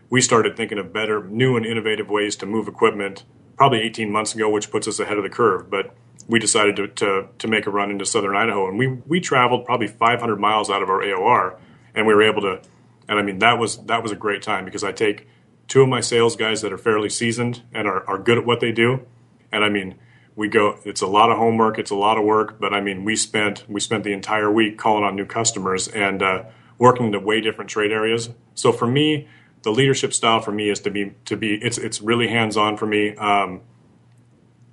[0.10, 3.24] we started thinking of better, new and innovative ways to move equipment
[3.58, 5.70] probably 18 months ago, which puts us ahead of the curve.
[5.70, 5.96] But
[6.28, 9.66] we decided to, to, to make a run into southern Idaho, and we we traveled
[9.66, 11.58] probably 500 miles out of our AOR,
[11.94, 12.62] and we were able to.
[13.10, 15.28] And I mean that was that was a great time because I take
[15.68, 18.60] two of my sales guys that are fairly seasoned and are, are good at what
[18.60, 19.06] they do,
[19.52, 19.96] and I mean
[20.36, 23.06] we go it's a lot of homework it's a lot of work but i mean
[23.06, 26.44] we spent we spent the entire week calling on new customers and uh,
[26.80, 29.28] working into way different trade areas so for me
[29.62, 32.76] the leadership style for me is to be to be it's it's really hands on
[32.76, 33.62] for me um,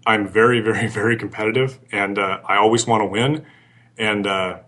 [0.06, 3.44] I'm very, very, very competitive, and uh, I always want to win.
[3.98, 4.60] And uh,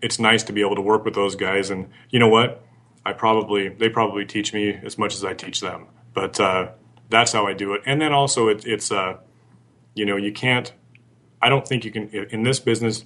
[0.00, 1.70] it's nice to be able to work with those guys.
[1.70, 2.63] And you know what?
[3.04, 5.86] I probably they probably teach me as much as I teach them.
[6.12, 6.72] But uh,
[7.10, 7.82] that's how I do it.
[7.86, 9.18] And then also, it, it's uh,
[9.94, 10.72] you know, you can't.
[11.42, 13.04] I don't think you can in this business.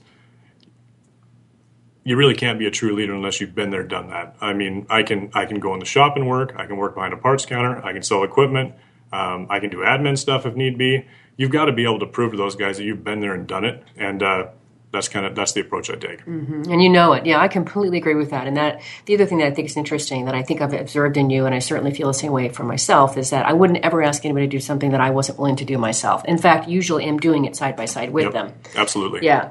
[2.04, 4.34] You really can't be a true leader unless you've been there, done that.
[4.40, 6.54] I mean, I can I can go in the shop and work.
[6.56, 7.84] I can work behind a parts counter.
[7.84, 8.74] I can sell equipment.
[9.12, 11.06] Um, I can do admin stuff if need be
[11.38, 13.46] you've got to be able to prove to those guys that you've been there and
[13.46, 13.82] done it.
[13.96, 14.48] And uh,
[14.90, 16.24] that's kind of that's the approach I take.
[16.24, 16.70] Mm-hmm.
[16.70, 17.26] And you know it.
[17.26, 18.46] Yeah, I completely agree with that.
[18.46, 21.16] And that the other thing that I think is interesting that I think I've observed
[21.16, 23.84] in you, and I certainly feel the same way for myself, is that I wouldn't
[23.84, 26.24] ever ask anybody to do something that I wasn't willing to do myself.
[26.24, 28.54] In fact, usually am doing it side by side with yep, them.
[28.74, 29.24] Absolutely.
[29.24, 29.50] Yeah.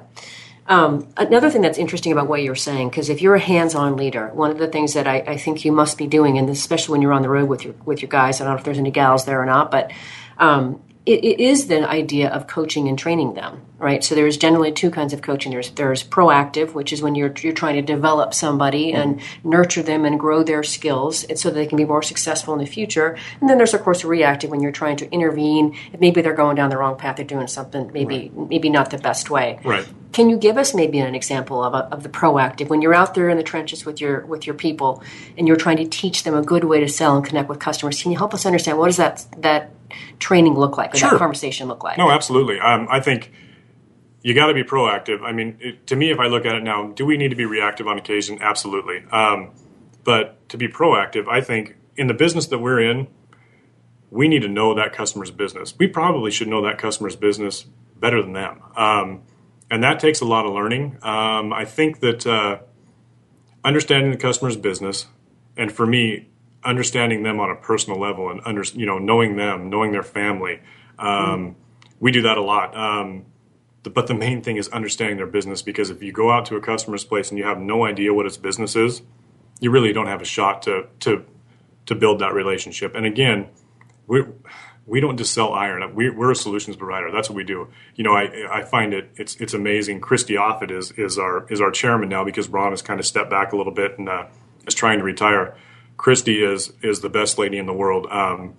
[0.67, 4.29] Um, another thing that's interesting about what you're saying, because if you're a hands-on leader,
[4.33, 7.01] one of the things that I, I, think you must be doing, and especially when
[7.01, 8.91] you're on the road with your with your guys, I don't know if there's any
[8.91, 9.91] gals there or not, but
[10.37, 14.03] um, it, it is the idea of coaching and training them, right?
[14.03, 15.53] So there's generally two kinds of coaching.
[15.53, 19.01] There's there's proactive, which is when you're you're trying to develop somebody mm-hmm.
[19.01, 22.59] and nurture them and grow their skills, so that they can be more successful in
[22.59, 23.17] the future.
[23.39, 25.77] And then there's of course reactive when you're trying to intervene.
[25.93, 28.49] If maybe they're going down the wrong path, they're doing something maybe right.
[28.49, 29.59] maybe not the best way.
[29.63, 29.87] Right.
[30.11, 33.13] Can you give us maybe an example of, a, of the proactive when you're out
[33.13, 35.03] there in the trenches with your with your people
[35.37, 38.01] and you're trying to teach them a good way to sell and connect with customers?
[38.01, 39.71] Can you help us understand what is that that
[40.19, 41.11] training look like or sure.
[41.11, 41.97] that conversation look like?
[41.97, 42.59] No, absolutely.
[42.59, 43.31] Um, I think
[44.21, 45.21] you got to be proactive.
[45.23, 47.35] I mean, it, to me, if I look at it now, do we need to
[47.35, 48.39] be reactive on occasion?
[48.41, 49.03] Absolutely.
[49.11, 49.51] Um,
[50.03, 53.07] but to be proactive, I think in the business that we're in,
[54.09, 55.73] we need to know that customer's business.
[55.77, 57.65] We probably should know that customer's business
[57.99, 58.61] better than them.
[58.75, 59.23] Um,
[59.69, 60.97] and that takes a lot of learning.
[61.01, 62.59] Um, I think that uh,
[63.63, 65.07] understanding the customer's business,
[65.57, 66.29] and for me,
[66.67, 70.59] understanding them on a personal level and under, you know knowing them, knowing their family.
[70.99, 71.55] Um, mm.
[71.99, 72.75] We do that a lot.
[72.77, 73.25] Um,
[73.83, 76.55] the, but the main thing is understanding their business because if you go out to
[76.55, 79.01] a customer's place and you have no idea what its business is,
[79.59, 81.25] you really don't have a shot to to
[81.87, 82.93] to build that relationship.
[82.93, 83.47] And again,
[84.05, 84.23] we
[84.85, 85.93] we don't just sell iron.
[85.95, 87.11] We, are a solutions provider.
[87.11, 87.67] That's what we do.
[87.95, 90.01] You know, I, I find it it's it's amazing.
[90.01, 93.29] Christy Offutt is is our is our chairman now because Ron has kind of stepped
[93.29, 94.25] back a little bit and uh,
[94.65, 95.55] is trying to retire.
[95.97, 98.07] Christy is is the best lady in the world.
[98.09, 98.55] Um,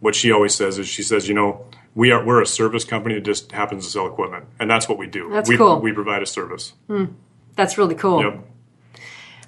[0.00, 3.14] what she always says is she says, you know, we are we're a service company
[3.16, 5.30] that just happens to sell equipment, and that's what we do.
[5.30, 5.80] That's we, cool.
[5.80, 6.74] We provide a service.
[6.86, 7.06] Hmm.
[7.56, 8.22] That's really cool.
[8.22, 8.48] Yep.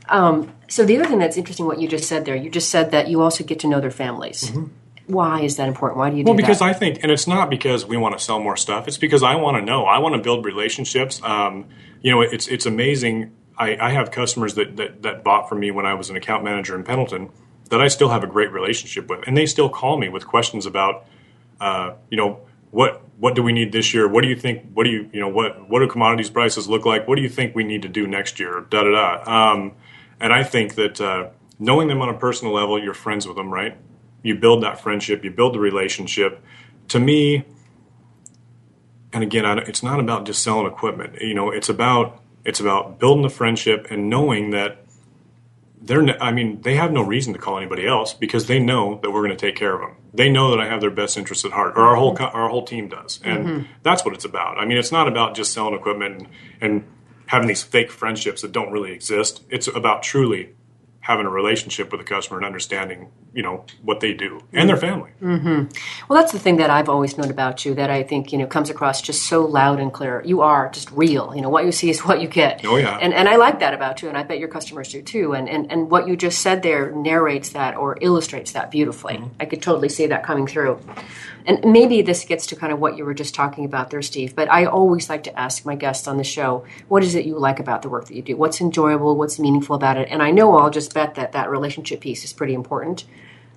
[0.09, 2.91] Um, so the other thing that's interesting, what you just said there, you just said
[2.91, 4.45] that you also get to know their families.
[4.45, 4.67] Mm-hmm.
[5.07, 5.99] Why is that important?
[5.99, 6.37] Why do you do well?
[6.37, 6.67] Because that?
[6.67, 8.89] I think, and it's not because we want to sell more stuff.
[8.89, 9.85] It's because I want to know.
[9.85, 11.23] I want to build relationships.
[11.23, 11.67] Um,
[12.01, 15.71] you know, it's it's amazing I, I have customers that, that, that bought from me
[15.71, 17.31] when I was an account manager in Pendleton
[17.71, 20.67] that I still have a great relationship with, and they still call me with questions
[20.67, 21.07] about,
[21.61, 22.41] uh, you know,
[22.71, 24.09] what what do we need this year?
[24.09, 24.65] What do you think?
[24.75, 27.07] What do you you know what what do commodities prices look like?
[27.07, 28.67] What do you think we need to do next year?
[28.69, 29.53] Da da da.
[29.53, 29.73] Um,
[30.19, 33.53] and I think that uh, knowing them on a personal level, you're friends with them,
[33.53, 33.77] right?
[34.23, 36.43] You build that friendship, you build the relationship.
[36.89, 37.45] To me,
[39.13, 41.21] and again, it's not about just selling equipment.
[41.21, 44.85] You know, it's about it's about building the friendship and knowing that
[45.81, 46.23] they're.
[46.23, 49.21] I mean, they have no reason to call anybody else because they know that we're
[49.21, 49.97] going to take care of them.
[50.13, 52.65] They know that I have their best interests at heart, or our whole our whole
[52.65, 53.73] team does, and mm-hmm.
[53.83, 54.59] that's what it's about.
[54.59, 56.29] I mean, it's not about just selling equipment and,
[56.61, 56.85] and
[57.27, 59.43] having these fake friendships that don't really exist.
[59.49, 60.55] It's about truly
[61.05, 64.77] having a relationship with the customer and understanding, you know, what they do and their
[64.79, 65.11] family.
[65.21, 65.65] Mm-hmm.
[66.09, 68.47] Well, that's the thing that I've always known about you that I think, you know,
[68.47, 70.23] comes across just so loud and clear.
[70.25, 71.37] You are just real.
[71.37, 72.65] You know, what you see is what you get.
[72.65, 72.97] Oh, yeah.
[72.97, 75.35] And, and I like that about you, and I bet your customers do too.
[75.35, 79.17] And, and, and what you just said there narrates that or illustrates that beautifully.
[79.17, 79.37] Mm-hmm.
[79.41, 80.81] I could totally see that coming through.
[81.47, 84.35] And maybe this gets to kind of what you were just talking about there, Steve,
[84.35, 87.39] but I always like to ask my guests on the show, what is it you
[87.39, 88.37] like about the work that you do?
[88.37, 89.17] What's enjoyable?
[89.17, 90.09] What's meaningful about it?
[90.11, 93.05] And I know I'll just bet that that relationship piece is pretty important.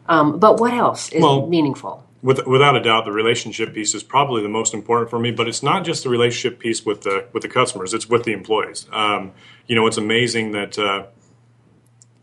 [0.10, 2.06] Um, but what else is well, meaningful?
[2.22, 5.32] With, without a doubt, the relationship piece is probably the most important for me.
[5.32, 8.34] But it's not just the relationship piece with the with the customers; it's with the
[8.34, 8.88] employees.
[8.92, 9.34] Um,
[9.68, 11.08] you know, it's amazing that uh,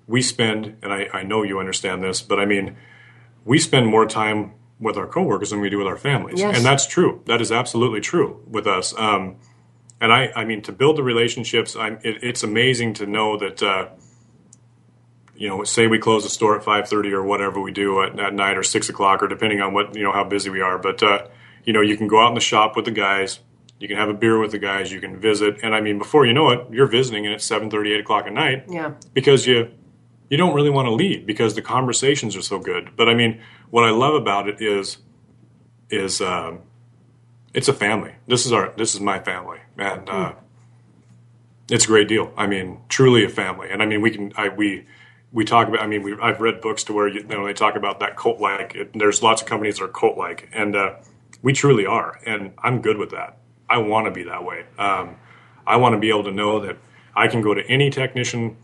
[0.06, 2.76] we spend, and I, I know you understand this, but I mean,
[3.44, 6.56] we spend more time with our coworkers than we do with our families, yes.
[6.56, 7.22] and that's true.
[7.26, 8.94] That is absolutely true with us.
[8.98, 9.36] Um,
[10.00, 13.62] and I, I mean, to build the relationships, it, it's amazing to know that.
[13.62, 13.88] Uh,
[15.36, 18.18] you know, say we close the store at five thirty or whatever we do at,
[18.20, 20.78] at, night or six o'clock or depending on what you know how busy we are.
[20.78, 21.26] But uh,
[21.64, 23.40] you know, you can go out in the shop with the guys.
[23.80, 24.92] You can have a beer with the guys.
[24.92, 27.68] You can visit, and I mean, before you know it, you're visiting, and it's seven
[27.68, 28.64] thirty, eight o'clock at night.
[28.68, 28.94] Yeah.
[29.12, 29.72] Because you
[30.28, 32.90] you don't really want to leave because the conversations are so good.
[32.96, 34.98] But I mean, what I love about it is
[35.90, 36.60] is um,
[37.52, 38.14] it's a family.
[38.26, 40.34] This is our this is my family, and uh,
[41.70, 42.32] it's a great deal.
[42.36, 43.68] I mean, truly a family.
[43.70, 44.86] And I mean, we can I we
[45.32, 45.80] we talk about.
[45.80, 48.40] I mean, we, I've read books to where you, know they talk about that cult
[48.40, 48.92] like.
[48.94, 50.94] There's lots of companies that are cult like, and uh,
[51.42, 52.18] we truly are.
[52.24, 53.38] And I'm good with that.
[53.68, 54.64] I want to be that way.
[54.78, 55.16] Um,
[55.66, 56.76] I want to be able to know that
[57.14, 58.56] I can go to any technician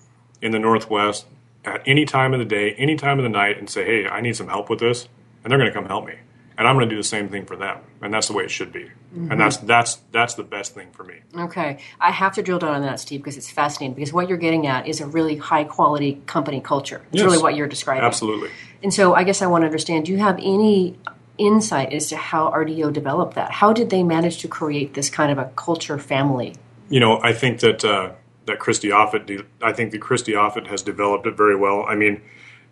[0.43, 1.27] in the Northwest
[1.65, 4.21] at any time of the day, any time of the night, and say, "Hey, I
[4.21, 5.09] need some help with this,"
[5.43, 6.15] and they're going to come help me
[6.61, 8.51] and I'm going to do the same thing for them, and that's the way it
[8.51, 9.33] should be, mm-hmm.
[9.33, 11.21] and that's that's that's the best thing for me.
[11.35, 13.95] Okay, I have to drill down on that, Steve, because it's fascinating.
[13.95, 17.01] Because what you're getting at is a really high quality company culture.
[17.13, 17.25] It's yes.
[17.25, 18.05] really what you're describing.
[18.05, 18.51] Absolutely.
[18.83, 20.05] And so, I guess I want to understand.
[20.05, 20.99] Do you have any
[21.39, 23.53] insight as to how RDO developed that?
[23.53, 26.57] How did they manage to create this kind of a culture family?
[26.91, 28.13] You know, I think that uh,
[28.47, 29.31] that Christi Offutt.
[29.63, 31.85] I think that Christi Offutt has developed it very well.
[31.87, 32.23] I mean,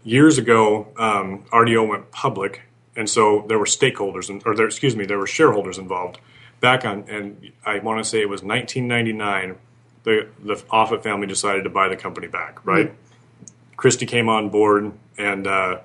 [0.04, 2.62] years ago, um, RDO went public
[2.98, 6.18] and so there were stakeholders, or there, excuse me, there were shareholders involved.
[6.60, 9.56] Back on, and I want to say it was 1999.
[10.02, 12.66] The the Offutt family decided to buy the company back.
[12.66, 13.76] Right, mm-hmm.
[13.76, 15.78] Christi came on board, and uh,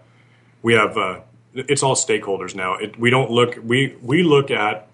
[0.63, 1.19] we have uh,
[1.53, 2.77] it's all stakeholders now.
[2.77, 4.87] It, we don't look we we look at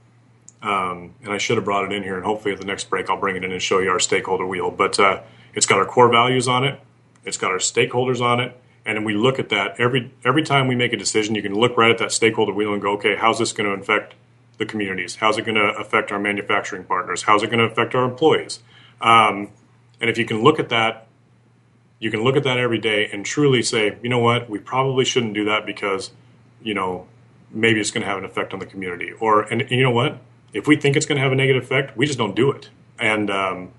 [0.62, 3.10] um, and I should have brought it in here, and hopefully at the next break
[3.10, 4.72] I'll bring it in and show you our stakeholder wheel.
[4.72, 5.22] But uh,
[5.54, 6.80] it's got our core values on it,
[7.24, 10.68] it's got our stakeholders on it, and then we look at that every every time
[10.68, 11.36] we make a decision.
[11.36, 13.82] You can look right at that stakeholder wheel and go, okay, how's this going to
[13.82, 14.16] affect
[14.58, 15.16] the communities?
[15.16, 17.24] How's it going to affect our manufacturing partners?
[17.24, 18.60] How's it going to affect our employees?
[19.02, 19.50] Um,
[20.02, 21.08] and if you can look at that,
[22.00, 25.06] you can look at that every day and truly say, you know what, we probably
[25.06, 26.12] shouldn't do that because,
[26.62, 27.08] you know,
[27.52, 29.12] maybe it's going to have an effect on the community.
[29.12, 30.20] Or and, and you know what,
[30.54, 32.70] if we think it's going to have a negative effect, we just don't do it.
[32.98, 33.72] And um,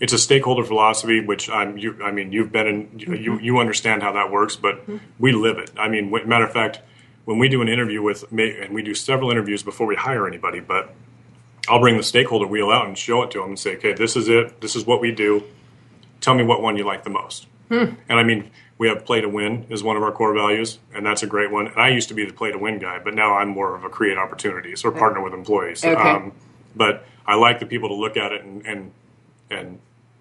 [0.00, 3.14] it's a stakeholder philosophy, which I'm, you, I mean, you've been in, mm-hmm.
[3.14, 4.98] you, you understand how that works, but mm-hmm.
[5.18, 5.70] we live it.
[5.78, 6.80] I mean, matter of fact,
[7.24, 10.60] when we do an interview with, and we do several interviews before we hire anybody,
[10.60, 10.94] but
[11.68, 14.16] I'll bring the stakeholder wheel out and show it to them and say, okay, this
[14.16, 14.60] is it.
[14.60, 15.44] This is what we do.
[16.20, 17.46] Tell me what one you like the most.
[17.68, 17.94] Hmm.
[18.08, 21.04] And I mean, we have play to win is one of our core values, and
[21.04, 21.66] that's a great one.
[21.66, 23.84] And I used to be the play to win guy, but now I'm more of
[23.84, 25.84] a create opportunities or partner with employees.
[25.84, 26.00] Okay.
[26.00, 26.32] Um,
[26.74, 28.92] but I like the people to look at it and, and
[29.50, 29.80] and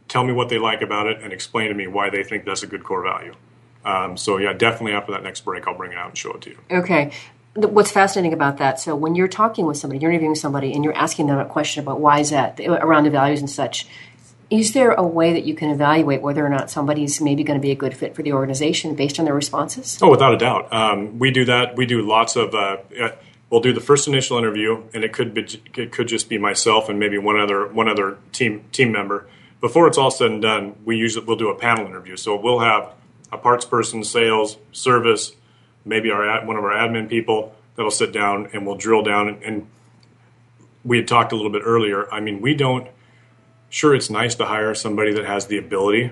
[0.10, 2.62] tell me what they like about it, and explain to me why they think that's
[2.62, 3.34] a good core value.
[3.86, 6.42] Um, so yeah, definitely after that next break, I'll bring it out and show it
[6.42, 6.60] to you.
[6.70, 7.14] Okay.
[7.54, 8.82] What's fascinating about that?
[8.82, 11.82] So when you're talking with somebody, you're interviewing somebody, and you're asking them a question
[11.82, 13.88] about why is that around the values and such.
[14.50, 17.62] Is there a way that you can evaluate whether or not somebody's maybe going to
[17.62, 20.00] be a good fit for the organization based on their responses?
[20.02, 20.74] Oh, without a doubt.
[20.74, 21.76] Um, we do that.
[21.76, 22.56] We do lots of.
[22.56, 22.78] Uh,
[23.50, 26.90] we'll do the first initial interview, and it could be it could just be myself
[26.90, 29.28] and maybe one other one other team team member
[29.62, 32.16] before it's all said and done, we usually we'll do a panel interview.
[32.16, 32.94] So we'll have
[33.32, 35.34] a parts person, sales, service,
[35.86, 39.28] maybe our one of our admin people that'll sit down and we'll drill down.
[39.28, 39.68] And, and
[40.84, 42.12] we had talked a little bit earlier.
[42.14, 42.88] I mean, we don't.
[43.70, 46.12] Sure, it's nice to hire somebody that has the ability,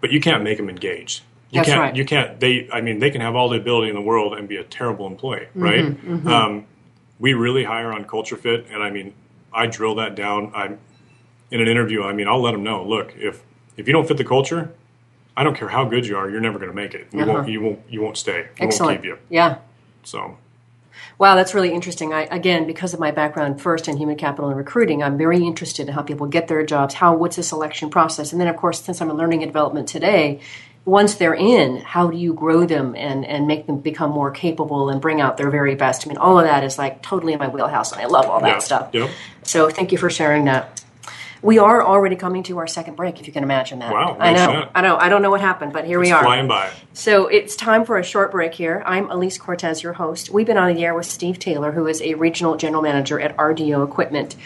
[0.00, 1.22] but you can't make them engaged.
[1.50, 1.80] You That's can't.
[1.80, 1.96] Right.
[1.96, 2.40] You can't.
[2.40, 2.68] They.
[2.72, 5.06] I mean, they can have all the ability in the world and be a terrible
[5.06, 5.84] employee, mm-hmm, right?
[5.84, 6.28] Mm-hmm.
[6.28, 6.66] Um,
[7.18, 9.14] we really hire on culture fit, and I mean,
[9.52, 10.52] I drill that down.
[10.54, 10.78] I'm
[11.50, 12.84] in an interview, I mean, I'll let them know.
[12.84, 13.42] Look, if
[13.76, 14.72] if you don't fit the culture,
[15.36, 17.08] I don't care how good you are, you're never going to make it.
[17.12, 17.32] You uh-huh.
[17.32, 17.48] won't.
[17.48, 17.80] You won't.
[17.88, 18.48] You won't stay.
[18.60, 18.90] We Excellent.
[18.90, 19.18] won't keep you.
[19.30, 19.58] Yeah.
[20.02, 20.38] So.
[21.18, 22.12] Wow, that's really interesting.
[22.12, 25.88] I, again, because of my background first in human capital and recruiting, I'm very interested
[25.88, 26.94] in how people get their jobs.
[26.94, 29.88] How what's the selection process, and then of course, since I'm in learning and development
[29.88, 30.40] today,
[30.84, 34.90] once they're in, how do you grow them and, and make them become more capable
[34.90, 36.06] and bring out their very best?
[36.06, 38.40] I mean, all of that is like totally in my wheelhouse, and I love all
[38.40, 38.90] that Yeah, stuff.
[38.92, 39.10] yep.
[39.44, 40.82] So thank you for sharing that.
[41.44, 43.92] We are already coming to our second break, if you can imagine that.
[43.92, 44.70] Wow, I know, shit.
[44.74, 44.96] I know.
[44.96, 46.22] I don't know what happened, but here we are.
[46.22, 46.70] flying by.
[46.94, 48.82] So it's time for a short break here.
[48.86, 50.30] I'm Alise Cortez, your host.
[50.30, 53.36] We've been on the air with Steve Taylor, who is a regional general manager at
[53.36, 54.36] RDO Equipment.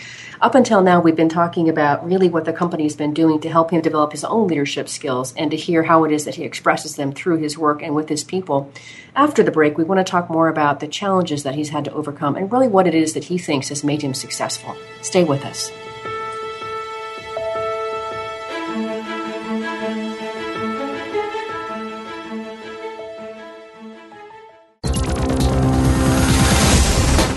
[0.41, 3.71] Up until now, we've been talking about really what the company's been doing to help
[3.71, 6.97] him develop his own leadership skills and to hear how it is that he expresses
[6.97, 8.73] them through his work and with his people.
[9.15, 11.93] After the break, we want to talk more about the challenges that he's had to
[11.93, 14.77] overcome and really what it is that he thinks has made him successful.
[15.01, 15.71] Stay with us.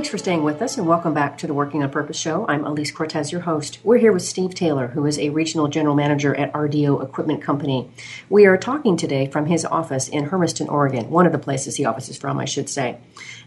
[0.00, 2.46] Thanks for staying with us and welcome back to the Working on Purpose show.
[2.48, 3.80] I'm Alise Cortez, your host.
[3.84, 7.90] We're here with Steve Taylor, who is a regional general manager at RDO Equipment Company.
[8.30, 11.84] We are talking today from his office in Hermiston, Oregon, one of the places he
[11.84, 12.96] offices from, I should say.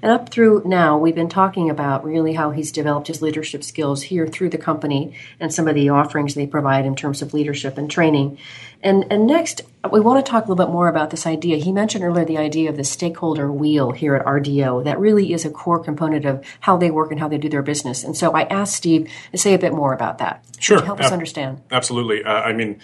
[0.04, 4.04] And up through now, we've been talking about really how he's developed his leadership skills
[4.04, 7.80] here through the company and some of the offerings they provide in terms of leadership
[7.80, 8.38] and training.
[8.84, 9.62] And, and next,
[9.92, 11.56] we want to talk a little bit more about this idea.
[11.58, 14.84] He mentioned earlier the idea of the stakeholder wheel here at RDO.
[14.84, 17.62] That really is a core component of how they work and how they do their
[17.64, 18.04] business.
[18.04, 20.44] And so I asked Steve to say a bit more about that.
[20.60, 20.80] Sure.
[20.80, 21.62] To help us Ab- understand.
[21.72, 22.24] Absolutely.
[22.26, 22.80] Uh, I mean,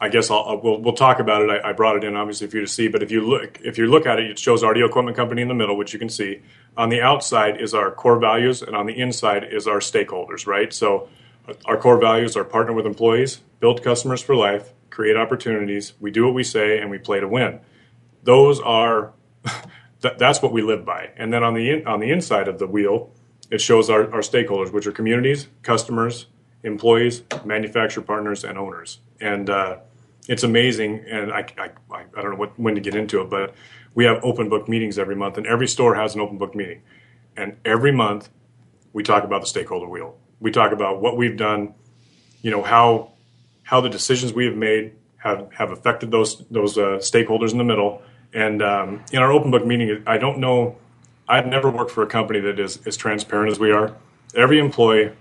[0.00, 1.50] I guess I'll, I'll- we'll we'll talk about it.
[1.50, 3.78] I, I brought it in obviously for you to see, but if you look if
[3.78, 6.08] you look at it, it shows RDO Equipment Company in the middle, which you can
[6.08, 6.40] see.
[6.76, 10.46] On the outside is our core values, and on the inside is our stakeholders.
[10.46, 10.72] Right.
[10.72, 11.08] So
[11.46, 15.94] uh, our core values are partner with employees, build customers for life, create opportunities.
[15.98, 17.60] We do what we say, and we play to win.
[18.22, 19.12] Those are
[20.00, 21.10] that, that's what we live by.
[21.16, 23.10] And then on the in, on the inside of the wheel,
[23.50, 26.26] it shows our, our stakeholders, which are communities, customers,
[26.62, 28.98] employees, manufacturer partners, and owners.
[29.20, 29.78] And uh,
[30.28, 31.04] it's amazing.
[31.10, 33.54] And I, I, I I don't know what, when to get into it, but
[33.94, 36.82] we have open book meetings every month, and every store has an open book meeting.
[37.36, 38.28] And every month,
[38.92, 40.18] we talk about the stakeholder wheel.
[40.38, 41.74] We talk about what we've done,
[42.42, 43.11] you know, how
[43.62, 47.64] how the decisions we have made have, have affected those those uh, stakeholders in the
[47.64, 48.02] middle.
[48.34, 50.76] And um, in our open book meeting, I don't know.
[51.28, 53.94] I've never worked for a company that is as transparent as we are.
[54.34, 55.12] Every employee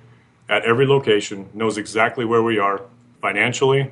[0.50, 2.82] at every location knows exactly where we are
[3.22, 3.92] financially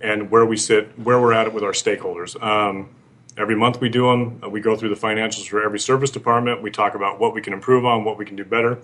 [0.00, 2.40] and where we sit, where we're at with our stakeholders.
[2.42, 2.88] Um,
[3.36, 4.40] every month we do them.
[4.42, 6.62] Uh, We go through the financials for every service department.
[6.62, 8.78] We talk about what we can improve on, what we can do better.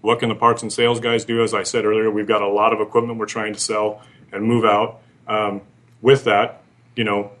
[0.00, 1.42] What can the parts and sales guys do?
[1.42, 4.02] As I said earlier, we've got a lot of equipment we're trying to sell
[4.32, 5.00] and move out.
[5.26, 5.60] Um,
[6.02, 6.62] with that,
[6.94, 7.32] you know,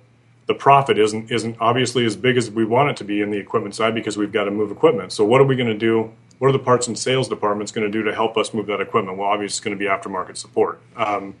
[0.46, 3.38] the profit isn't isn't obviously as big as we want it to be in the
[3.38, 5.12] equipment side because we've got to move equipment.
[5.12, 6.12] So what are we going to do?
[6.38, 8.80] What are the parts and sales departments going to do to help us move that
[8.80, 9.18] equipment?
[9.18, 11.34] Well, obviously, it's going to be aftermarket support, um,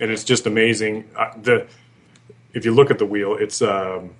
[0.00, 1.08] and it's just amazing.
[1.16, 1.66] Uh, the
[2.52, 4.10] if you look at the wheel, it's um,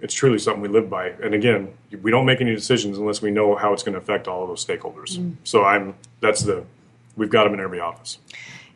[0.00, 1.08] it's truly something we live by.
[1.22, 4.28] And again, we don't make any decisions unless we know how it's going to affect
[4.28, 5.18] all of those stakeholders.
[5.18, 5.36] Mm.
[5.44, 6.64] So I'm that's the
[7.16, 8.18] we've got them in every office.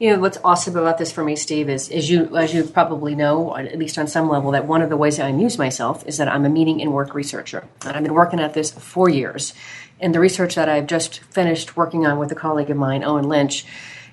[0.01, 3.15] You know what's awesome about this for me, Steve, is as you as you probably
[3.15, 6.17] know, at least on some level, that one of the ways I amuse myself is
[6.17, 9.53] that I'm a meeting and work researcher, and I've been working at this for years.
[10.01, 13.29] And the research that I've just finished working on with a colleague of mine, Owen
[13.29, 13.67] Lynch,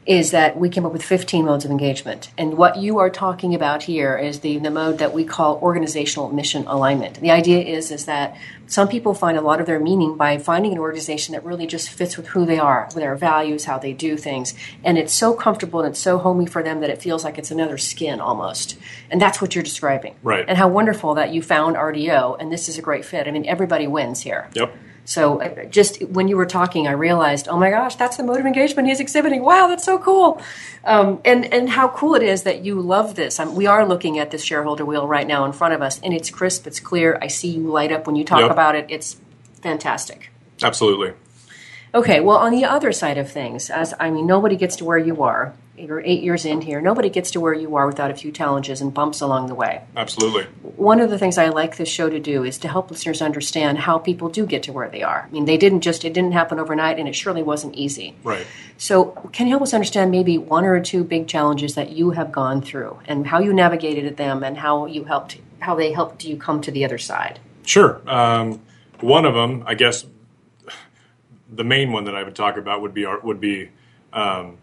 [0.07, 2.31] is that we came up with 15 modes of engagement.
[2.37, 6.31] And what you are talking about here is the, the mode that we call organizational
[6.31, 7.19] mission alignment.
[7.19, 8.37] The idea is, is that
[8.67, 11.89] some people find a lot of their meaning by finding an organization that really just
[11.89, 14.53] fits with who they are, with their values, how they do things.
[14.81, 17.51] And it's so comfortable and it's so homey for them that it feels like it's
[17.51, 18.77] another skin almost.
[19.11, 20.15] And that's what you're describing.
[20.23, 20.45] Right.
[20.47, 23.27] And how wonderful that you found RDO and this is a great fit.
[23.27, 24.49] I mean, everybody wins here.
[24.53, 24.73] Yep.
[25.07, 28.45] So just when you were talking, I realized, oh my gosh, that's the mode of
[28.45, 29.41] engagement he's exhibiting.
[29.41, 30.41] Wow, that's so cool.
[30.83, 33.39] Um, and, and how cool it is that you love this.
[33.39, 36.13] Um, we are looking at this shareholder wheel right now in front of us, and
[36.13, 37.17] it's crisp, it's clear.
[37.21, 38.51] I see you light up when you talk yep.
[38.51, 38.85] about it.
[38.89, 39.15] It's
[39.61, 40.29] fantastic.
[40.61, 41.13] Absolutely.
[41.95, 44.97] Okay, well, on the other side of things, as I mean, nobody gets to where
[44.97, 46.81] you are you're eight years in here.
[46.81, 49.83] Nobody gets to where you are without a few challenges and bumps along the way.
[49.95, 50.43] Absolutely.
[50.75, 53.77] One of the things I like this show to do is to help listeners understand
[53.79, 55.27] how people do get to where they are.
[55.29, 58.15] I mean, they didn't just, it didn't happen overnight and it surely wasn't easy.
[58.23, 58.47] Right.
[58.77, 62.31] So, can you help us understand maybe one or two big challenges that you have
[62.31, 66.37] gone through and how you navigated them and how you helped, how they helped you
[66.37, 67.39] come to the other side?
[67.65, 68.01] Sure.
[68.07, 68.61] Um,
[68.99, 70.05] one of them, I guess,
[71.49, 73.69] the main one that I would talk about would be our, would be
[74.13, 74.57] um,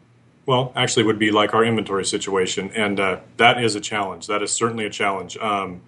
[0.47, 4.27] well, actually, would be like our inventory situation, and uh, that is a challenge.
[4.27, 5.81] That is certainly a challenge um,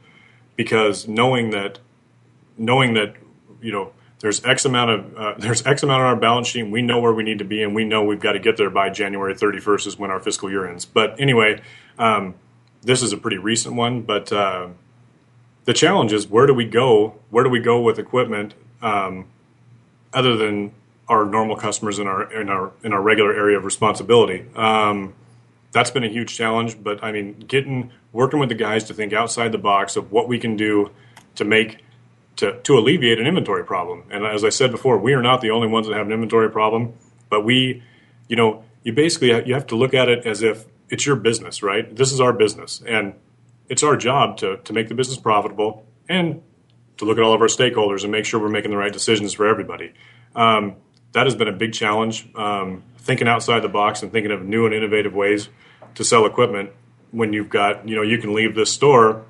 [0.57, 1.79] because knowing that,
[2.57, 3.17] knowing that,
[3.61, 6.65] you know, there's X amount of uh, there's X amount on our balance sheet.
[6.65, 8.71] We know where we need to be, and we know we've got to get there
[8.71, 10.85] by January 31st is when our fiscal year ends.
[10.85, 11.61] But anyway,
[11.99, 12.35] um,
[12.83, 14.03] this is a pretty recent one.
[14.03, 14.69] But uh,
[15.65, 17.17] the challenge is where do we go?
[17.31, 19.27] Where do we go with equipment um,
[20.15, 20.73] other than
[21.09, 24.45] our normal customers in our in our in our regular area of responsibility.
[24.55, 25.15] Um,
[25.73, 29.13] that's been a huge challenge, but I mean, getting working with the guys to think
[29.13, 30.91] outside the box of what we can do
[31.37, 31.85] to make
[32.37, 34.05] to to alleviate an inventory problem.
[34.11, 36.51] And as I said before, we are not the only ones that have an inventory
[36.51, 36.95] problem,
[37.29, 37.83] but we,
[38.29, 41.63] you know, you basically you have to look at it as if it's your business,
[41.63, 41.95] right?
[41.95, 43.15] This is our business, and
[43.69, 46.43] it's our job to to make the business profitable and
[46.97, 49.35] to look at all of our stakeholders and make sure we're making the right decisions
[49.35, 49.93] for everybody.
[50.35, 50.77] Um,
[51.17, 52.29] that has been a big challenge.
[52.35, 55.49] Um, thinking outside the box and thinking of new and innovative ways
[55.95, 56.71] to sell equipment
[57.11, 59.25] when you've got you know you can leave this store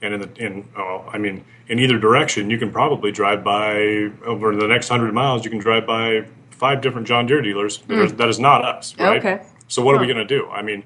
[0.00, 4.10] and in the in oh, I mean in either direction you can probably drive by
[4.24, 7.78] over the next hundred miles you can drive by five different John Deere dealers.
[7.78, 8.16] Mm.
[8.16, 9.18] that is not us right?
[9.18, 9.44] Okay.
[9.66, 10.48] So what are we going to do?
[10.50, 10.84] I mean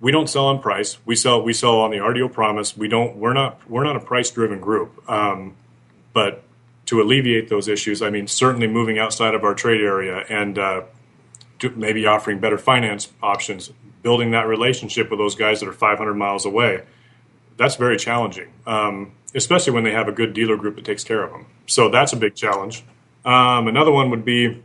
[0.00, 0.96] we don't sell on price.
[1.04, 2.76] We sell we sell on the RDO promise.
[2.76, 5.10] We don't we're not we're not a price driven group.
[5.10, 5.56] Um,
[6.12, 6.44] but
[6.88, 10.82] to alleviate those issues, I mean, certainly moving outside of our trade area and uh,
[11.76, 13.70] maybe offering better finance options,
[14.00, 16.84] building that relationship with those guys that are 500 miles away,
[17.58, 21.22] that's very challenging, um, especially when they have a good dealer group that takes care
[21.22, 21.44] of them.
[21.66, 22.82] So that's a big challenge.
[23.22, 24.62] Um, another one would be,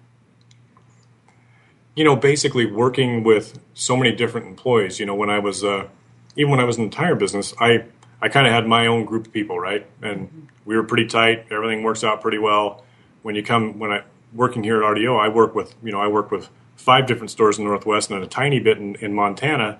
[1.93, 4.97] you know, basically working with so many different employees.
[4.97, 5.89] You know, when I was, uh,
[6.37, 7.83] even when I was in the tire business, I
[8.23, 9.85] I kind of had my own group of people, right?
[10.01, 11.45] And we were pretty tight.
[11.51, 12.81] Everything works out pretty well.
[13.21, 16.07] When you come, when I working here at RDO, I work with, you know, I
[16.07, 16.47] work with
[16.77, 19.77] five different stores in the Northwest and a tiny bit in, in Montana,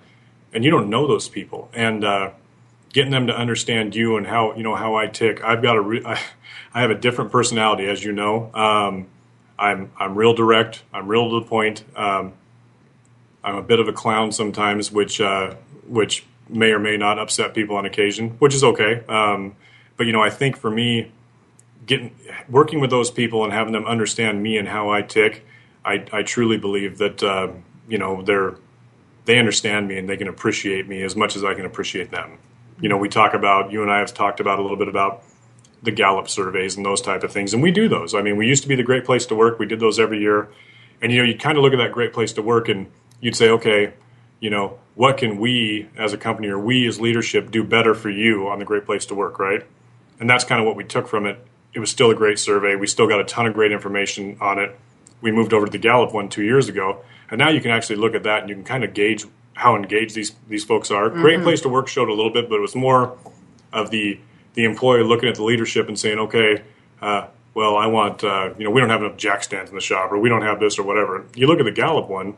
[0.52, 1.70] and you don't know those people.
[1.74, 2.32] And uh,
[2.92, 5.42] getting them to understand you and how, you know, how I tick.
[5.42, 6.20] I've got a, re- I,
[6.74, 8.54] I have a different personality, as you know.
[8.54, 9.08] Um,
[9.58, 10.84] I'm, I'm real direct.
[10.94, 11.86] I'm real to the point.
[11.96, 12.34] Um,
[13.42, 15.56] I'm a bit of a clown sometimes, which, uh,
[15.88, 19.04] which may or may not upset people on occasion, which is okay.
[19.08, 19.56] Um,
[19.98, 21.12] but you know, I think for me,
[21.86, 22.16] getting
[22.50, 25.46] working with those people and having them understand me and how I tick,
[25.86, 27.50] I, I truly believe that uh,
[27.88, 28.56] you know they're
[29.26, 32.38] they understand me and they can appreciate me as much as I can appreciate them.
[32.82, 35.24] You know, we talk about you and I have talked about a little bit about
[35.82, 38.14] the Gallup surveys and those type of things, and we do those.
[38.14, 39.60] I mean, we used to be the Great Place to Work.
[39.60, 40.50] We did those every year,
[41.02, 42.88] and you know, you kind of look at that Great Place to Work and
[43.22, 43.94] you'd say, okay,
[44.44, 48.10] you know, what can we as a company or we as leadership do better for
[48.10, 49.66] you on the great place to work, right?
[50.20, 51.40] And that's kind of what we took from it.
[51.74, 52.76] It was still a great survey.
[52.76, 54.78] We still got a ton of great information on it.
[55.22, 57.96] We moved over to the Gallup one two years ago, and now you can actually
[57.96, 59.24] look at that and you can kind of gauge
[59.54, 61.10] how engaged these these folks are.
[61.10, 61.22] Mm-hmm.
[61.22, 63.18] Great place to work showed a little bit, but it was more
[63.72, 64.20] of the
[64.56, 66.64] the employee looking at the leadership and saying, okay,
[67.02, 69.82] uh, well, I want uh, you know we don't have enough jack stands in the
[69.82, 71.26] shop, or we don't have this or whatever.
[71.34, 72.36] You look at the Gallup one,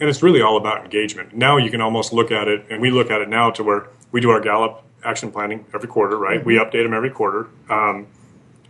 [0.00, 1.34] and it's really all about engagement.
[1.34, 3.88] Now you can almost look at it, and we look at it now to where
[4.12, 6.44] we do our Gallup action planning every quarter, right?
[6.44, 7.48] We update them every quarter.
[7.68, 8.06] Um,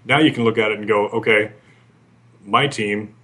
[0.04, 1.52] now you can look at it and go, okay,
[2.44, 3.14] my team,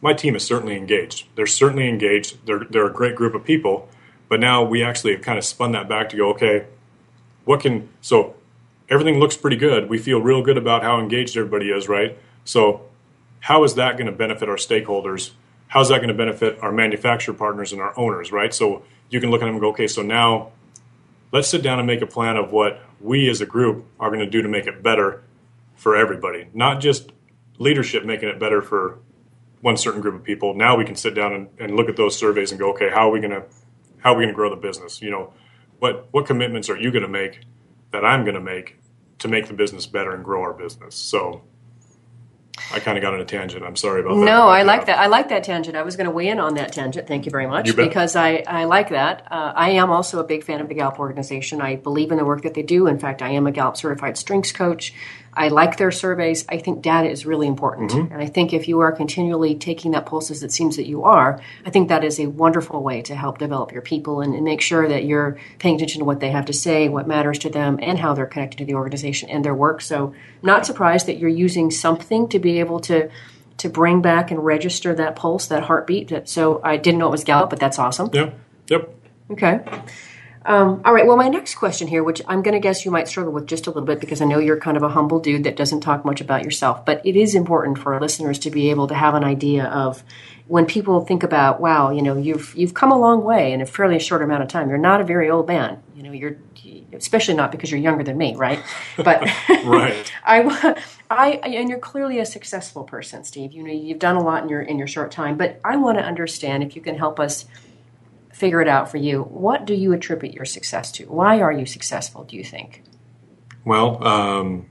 [0.00, 1.26] my team is certainly engaged.
[1.34, 2.46] They're certainly engaged.
[2.46, 3.88] They're they're a great group of people.
[4.28, 6.66] But now we actually have kind of spun that back to go, okay,
[7.44, 8.34] what can so
[8.88, 9.88] everything looks pretty good.
[9.88, 12.16] We feel real good about how engaged everybody is, right?
[12.44, 12.82] So
[13.40, 15.30] how is that going to benefit our stakeholders?
[15.70, 18.52] How's that going to benefit our manufacturer partners and our owners, right?
[18.52, 20.50] So you can look at them and go, okay, so now
[21.30, 24.18] let's sit down and make a plan of what we as a group are going
[24.18, 25.22] to do to make it better
[25.76, 27.12] for everybody, not just
[27.58, 28.98] leadership making it better for
[29.60, 30.54] one certain group of people.
[30.54, 33.08] Now we can sit down and, and look at those surveys and go, okay, how
[33.08, 33.44] are we going to
[33.98, 35.00] how are we going to grow the business?
[35.00, 35.32] You know,
[35.78, 37.42] what what commitments are you going to make
[37.92, 38.78] that I'm going to make
[39.20, 40.96] to make the business better and grow our business?
[40.96, 41.42] So
[42.72, 43.64] I kind of got on a tangent.
[43.64, 44.24] I'm sorry about that.
[44.24, 44.98] No, I like that.
[44.98, 45.76] I like that tangent.
[45.76, 47.06] I was going to weigh in on that tangent.
[47.06, 47.68] Thank you very much.
[47.68, 47.88] You bet.
[47.88, 49.26] Because I, I like that.
[49.30, 51.60] Uh, I am also a big fan of the Gallup organization.
[51.60, 52.86] I believe in the work that they do.
[52.86, 54.92] In fact, I am a Gallup certified strengths coach.
[55.40, 56.44] I like their surveys.
[56.50, 57.92] I think data is really important.
[57.92, 58.12] Mm-hmm.
[58.12, 61.04] And I think if you are continually taking that pulse, as it seems that you
[61.04, 64.44] are, I think that is a wonderful way to help develop your people and, and
[64.44, 67.48] make sure that you're paying attention to what they have to say, what matters to
[67.48, 69.80] them, and how they're connected to the organization and their work.
[69.80, 73.08] So I'm not surprised that you're using something to be able to
[73.56, 76.08] to bring back and register that pulse, that heartbeat.
[76.08, 78.10] That- So I didn't know it was Gallup, but that's awesome.
[78.12, 78.30] Yeah.
[78.68, 78.94] Yep.
[79.32, 79.60] Okay.
[80.44, 81.06] Um, all right.
[81.06, 83.66] Well, my next question here, which I'm going to guess you might struggle with just
[83.66, 86.04] a little bit because I know you're kind of a humble dude that doesn't talk
[86.04, 89.14] much about yourself, but it is important for our listeners to be able to have
[89.14, 90.02] an idea of
[90.46, 93.66] when people think about, wow, you know, you've you've come a long way in a
[93.66, 94.68] fairly short amount of time.
[94.68, 95.82] You're not a very old man.
[95.94, 96.38] You know, you're
[96.92, 98.60] especially not because you're younger than me, right?
[98.96, 99.22] But
[99.64, 100.12] Right.
[100.24, 103.52] I, I, and you're clearly a successful person, Steve.
[103.52, 105.36] You know, you've done a lot in your in your short time.
[105.36, 107.46] But I want to understand if you can help us
[108.40, 109.22] figure it out for you.
[109.22, 111.04] What do you attribute your success to?
[111.04, 112.24] Why are you successful?
[112.24, 112.82] Do you think?
[113.66, 114.66] Well, um,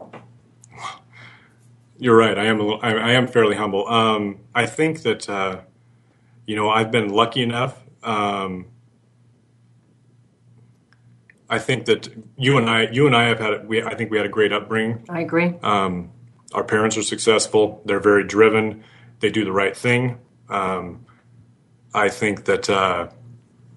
[1.99, 2.37] you're right.
[2.37, 2.59] I am.
[2.59, 3.87] A little, I, I am fairly humble.
[3.87, 5.61] Um, I think that uh,
[6.47, 7.79] you know I've been lucky enough.
[8.01, 8.65] Um,
[11.47, 13.67] I think that you and I, you and I have had.
[13.67, 15.05] We, I think we had a great upbringing.
[15.09, 15.53] I agree.
[15.61, 16.11] Um,
[16.53, 17.83] our parents are successful.
[17.85, 18.83] They're very driven.
[19.19, 20.17] They do the right thing.
[20.49, 21.05] Um,
[21.93, 23.09] I think that uh,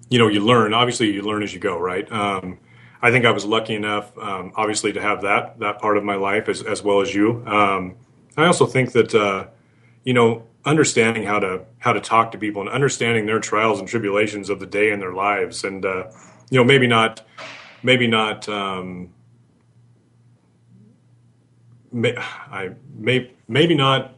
[0.09, 0.73] you know you learn.
[0.73, 2.09] Obviously, you learn as you go, right?
[2.11, 2.59] Um,
[3.01, 6.15] I think I was lucky enough, um, obviously, to have that that part of my
[6.15, 7.45] life as as well as you.
[7.45, 7.95] Um,
[8.37, 9.47] I also think that uh,
[10.03, 13.87] you know understanding how to how to talk to people and understanding their trials and
[13.87, 16.09] tribulations of the day in their lives, and uh,
[16.49, 17.21] you know maybe not
[17.83, 18.47] maybe not.
[18.47, 19.13] Um,
[21.91, 24.15] may, I may maybe not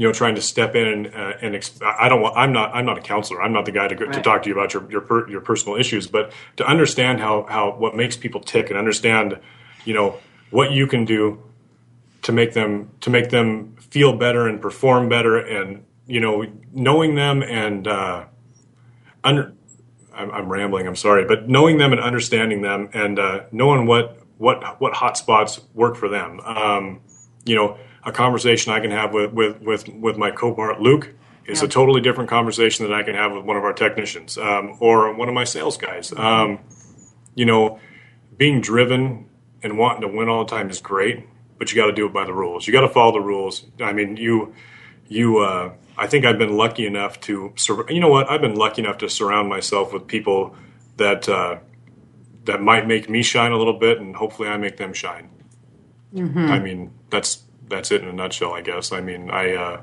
[0.00, 2.74] you know trying to step in and, uh, and exp- I don't want I'm not
[2.74, 3.42] I'm not a counselor.
[3.42, 5.42] I'm not the guy to, go, to talk to you about your your, per, your
[5.42, 6.06] personal issues.
[6.06, 9.38] But to understand how how what makes people tick and understand
[9.84, 10.16] you know
[10.48, 11.42] what you can do
[12.22, 17.14] to make them to make them feel better and perform better and you know knowing
[17.14, 18.24] them and uh,
[19.22, 19.52] under
[20.14, 20.86] I'm, I'm rambling.
[20.86, 21.26] I'm sorry.
[21.26, 25.94] But knowing them and understanding them and uh, knowing what what what hot spots work
[25.94, 26.40] for them.
[26.40, 27.00] Um,
[27.44, 31.14] you know a conversation I can have with with with, with my co-part Luke
[31.46, 34.76] is a totally different conversation that I can have with one of our technicians um,
[34.78, 36.60] or one of my sales guys um,
[37.34, 37.80] you know
[38.40, 39.28] being driven
[39.62, 41.26] and wanting to win all the time is great,
[41.58, 42.66] but you got to do it by the rules.
[42.66, 43.66] You got to follow the rules.
[43.80, 44.54] I mean, you,
[45.08, 45.38] you.
[45.38, 47.52] Uh, I think I've been lucky enough to.
[47.88, 48.30] You know what?
[48.30, 50.56] I've been lucky enough to surround myself with people
[50.96, 51.58] that uh,
[52.44, 55.28] that might make me shine a little bit, and hopefully, I make them shine.
[56.50, 58.92] I mean, that's that's it in a nutshell, I guess.
[58.92, 59.80] I mean, I uh,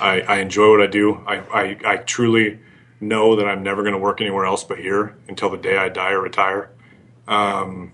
[0.00, 1.14] I, I enjoy what I do.
[1.26, 2.60] I, I, I truly
[3.00, 5.88] know that I'm never going to work anywhere else but here until the day I
[5.88, 6.70] die or retire.
[7.26, 7.92] Um,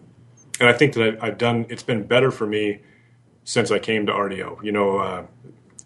[0.61, 1.67] and I think that I, I've done.
[1.69, 2.81] It's been better for me
[3.45, 4.62] since I came to RDO.
[4.62, 5.27] You know, uh,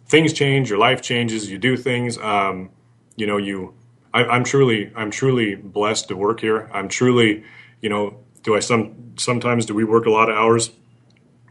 [0.06, 2.18] things change, your life changes, you do things.
[2.18, 2.70] Um,
[3.16, 3.74] you know, you.
[4.12, 6.70] I, I'm truly, I'm truly blessed to work here.
[6.72, 7.44] I'm truly,
[7.82, 10.70] you know, do I some sometimes do we work a lot of hours?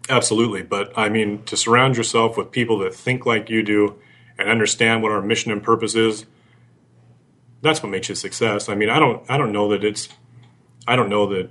[0.09, 3.99] Absolutely, but I mean to surround yourself with people that think like you do
[4.37, 6.25] and understand what our mission and purpose is.
[7.61, 8.69] That's what makes you success.
[8.69, 10.09] I mean, I don't, I don't know that it's,
[10.87, 11.49] I don't know that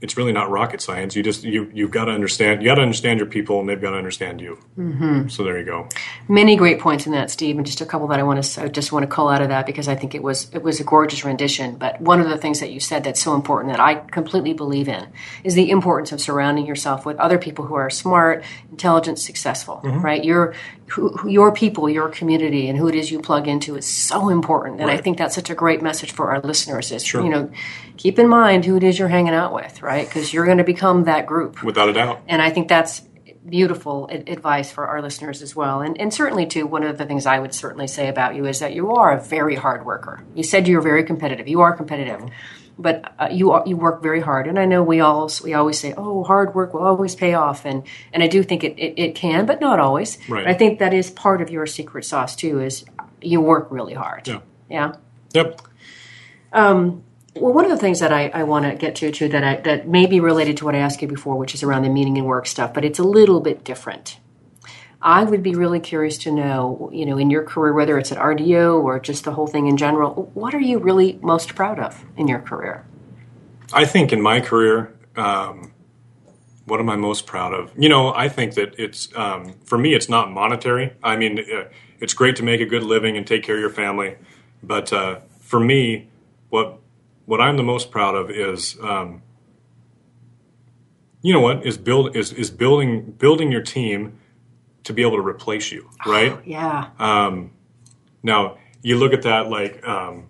[0.00, 1.16] it's really not rocket science.
[1.16, 2.62] You just you you've got to understand.
[2.62, 4.58] You got to understand your people, and they've got to understand you.
[4.78, 5.28] Mm-hmm.
[5.28, 5.88] So there you go.
[6.28, 8.68] Many great points in that, Steve, and just a couple that I want to I
[8.68, 10.84] just want to call out of that because I think it was it was a
[10.84, 11.76] gorgeous rendition.
[11.76, 14.88] But one of the things that you said that's so important that I completely believe
[14.88, 15.08] in
[15.42, 19.80] is the importance of surrounding yourself with other people who are smart, intelligent, successful.
[19.82, 20.24] Right?
[20.24, 20.54] Your
[20.86, 24.80] who, your people, your community, and who it is you plug into is so important.
[24.80, 26.92] And I think that's such a great message for our listeners.
[26.92, 27.22] Is Sure.
[27.22, 27.50] you know,
[27.98, 30.06] keep in mind who it is you're hanging out with, right?
[30.08, 31.62] Because you're going to become that group.
[31.62, 32.22] Without a doubt.
[32.26, 33.02] And I think that's
[33.46, 35.80] beautiful advice for our listeners as well.
[35.80, 38.60] And, and certainly, too, one of the things I would certainly say about you is
[38.60, 40.22] that you are a very hard worker.
[40.34, 41.48] You said you're very competitive.
[41.48, 42.30] You are competitive.
[42.80, 45.80] But uh, you are, you work very hard, and I know we all we always
[45.80, 47.82] say, "Oh, hard work will always pay off," and
[48.12, 50.16] and I do think it, it, it can, but not always.
[50.28, 50.46] Right.
[50.46, 52.60] I think that is part of your secret sauce too.
[52.60, 52.84] Is
[53.20, 54.28] you work really hard.
[54.28, 54.42] Yeah.
[54.70, 54.92] Yeah.
[55.34, 55.60] Yep.
[56.52, 57.02] Um,
[57.40, 59.56] well, one of the things that I, I want to get to too that I,
[59.62, 62.18] that may be related to what I asked you before, which is around the meaning
[62.18, 64.18] and work stuff, but it's a little bit different.
[65.00, 68.18] I would be really curious to know, you know, in your career, whether it's at
[68.18, 72.04] RDO or just the whole thing in general, what are you really most proud of
[72.16, 72.84] in your career?
[73.72, 75.72] I think in my career, um,
[76.64, 77.72] what am I most proud of?
[77.76, 80.92] You know, I think that it's um, for me, it's not monetary.
[81.02, 81.64] I mean, uh,
[82.00, 84.16] it's great to make a good living and take care of your family,
[84.62, 86.08] but uh, for me,
[86.50, 86.78] what
[87.28, 89.22] what I'm the most proud of is, um,
[91.20, 94.18] you know, what is build is is building building your team
[94.84, 96.32] to be able to replace you, right?
[96.32, 96.88] Oh, yeah.
[96.98, 97.50] Um,
[98.22, 100.28] now you look at that like um,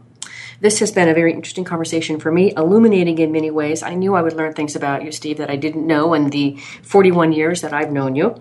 [0.60, 3.84] This has been a very interesting conversation for me, illuminating in many ways.
[3.84, 6.58] I knew I would learn things about you, Steve, that I didn't know in the
[6.84, 8.40] 41 years that I've known you.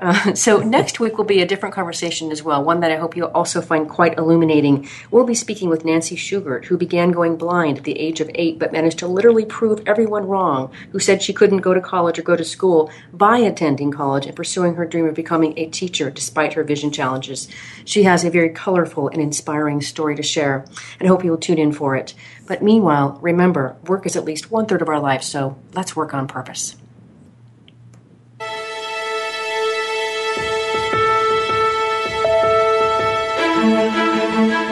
[0.00, 3.16] Uh, so next week will be a different conversation as well, one that I hope
[3.16, 4.88] you'll also find quite illuminating.
[5.10, 8.60] We'll be speaking with Nancy Schugert, who began going blind at the age of eight,
[8.60, 12.22] but managed to literally prove everyone wrong, who said she couldn't go to college or
[12.22, 16.52] go to school by attending college and pursuing her dream of becoming a teacher despite
[16.52, 17.48] her vision challenges.
[17.84, 20.64] She has a very colorful and inspiring story to share,
[21.00, 22.14] and I hope you'll tune in for it.
[22.46, 26.14] But meanwhile, remember, work is at least one third of our life, so let's work
[26.14, 26.76] on purpose.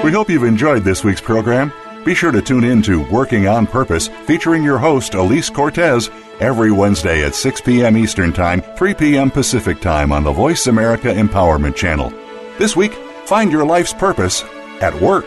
[0.06, 1.72] We hope you've enjoyed this week's program.
[2.04, 6.70] Be sure to tune in to Working on Purpose, featuring your host, Alise Cortez, every
[6.70, 7.96] Wednesday at 6 p.m.
[7.96, 9.32] Eastern Time, 3 p.m.
[9.32, 12.10] Pacific Time on the Voice America Empowerment Channel.
[12.56, 12.92] This week,
[13.24, 14.44] find your life's purpose
[14.80, 15.26] at work.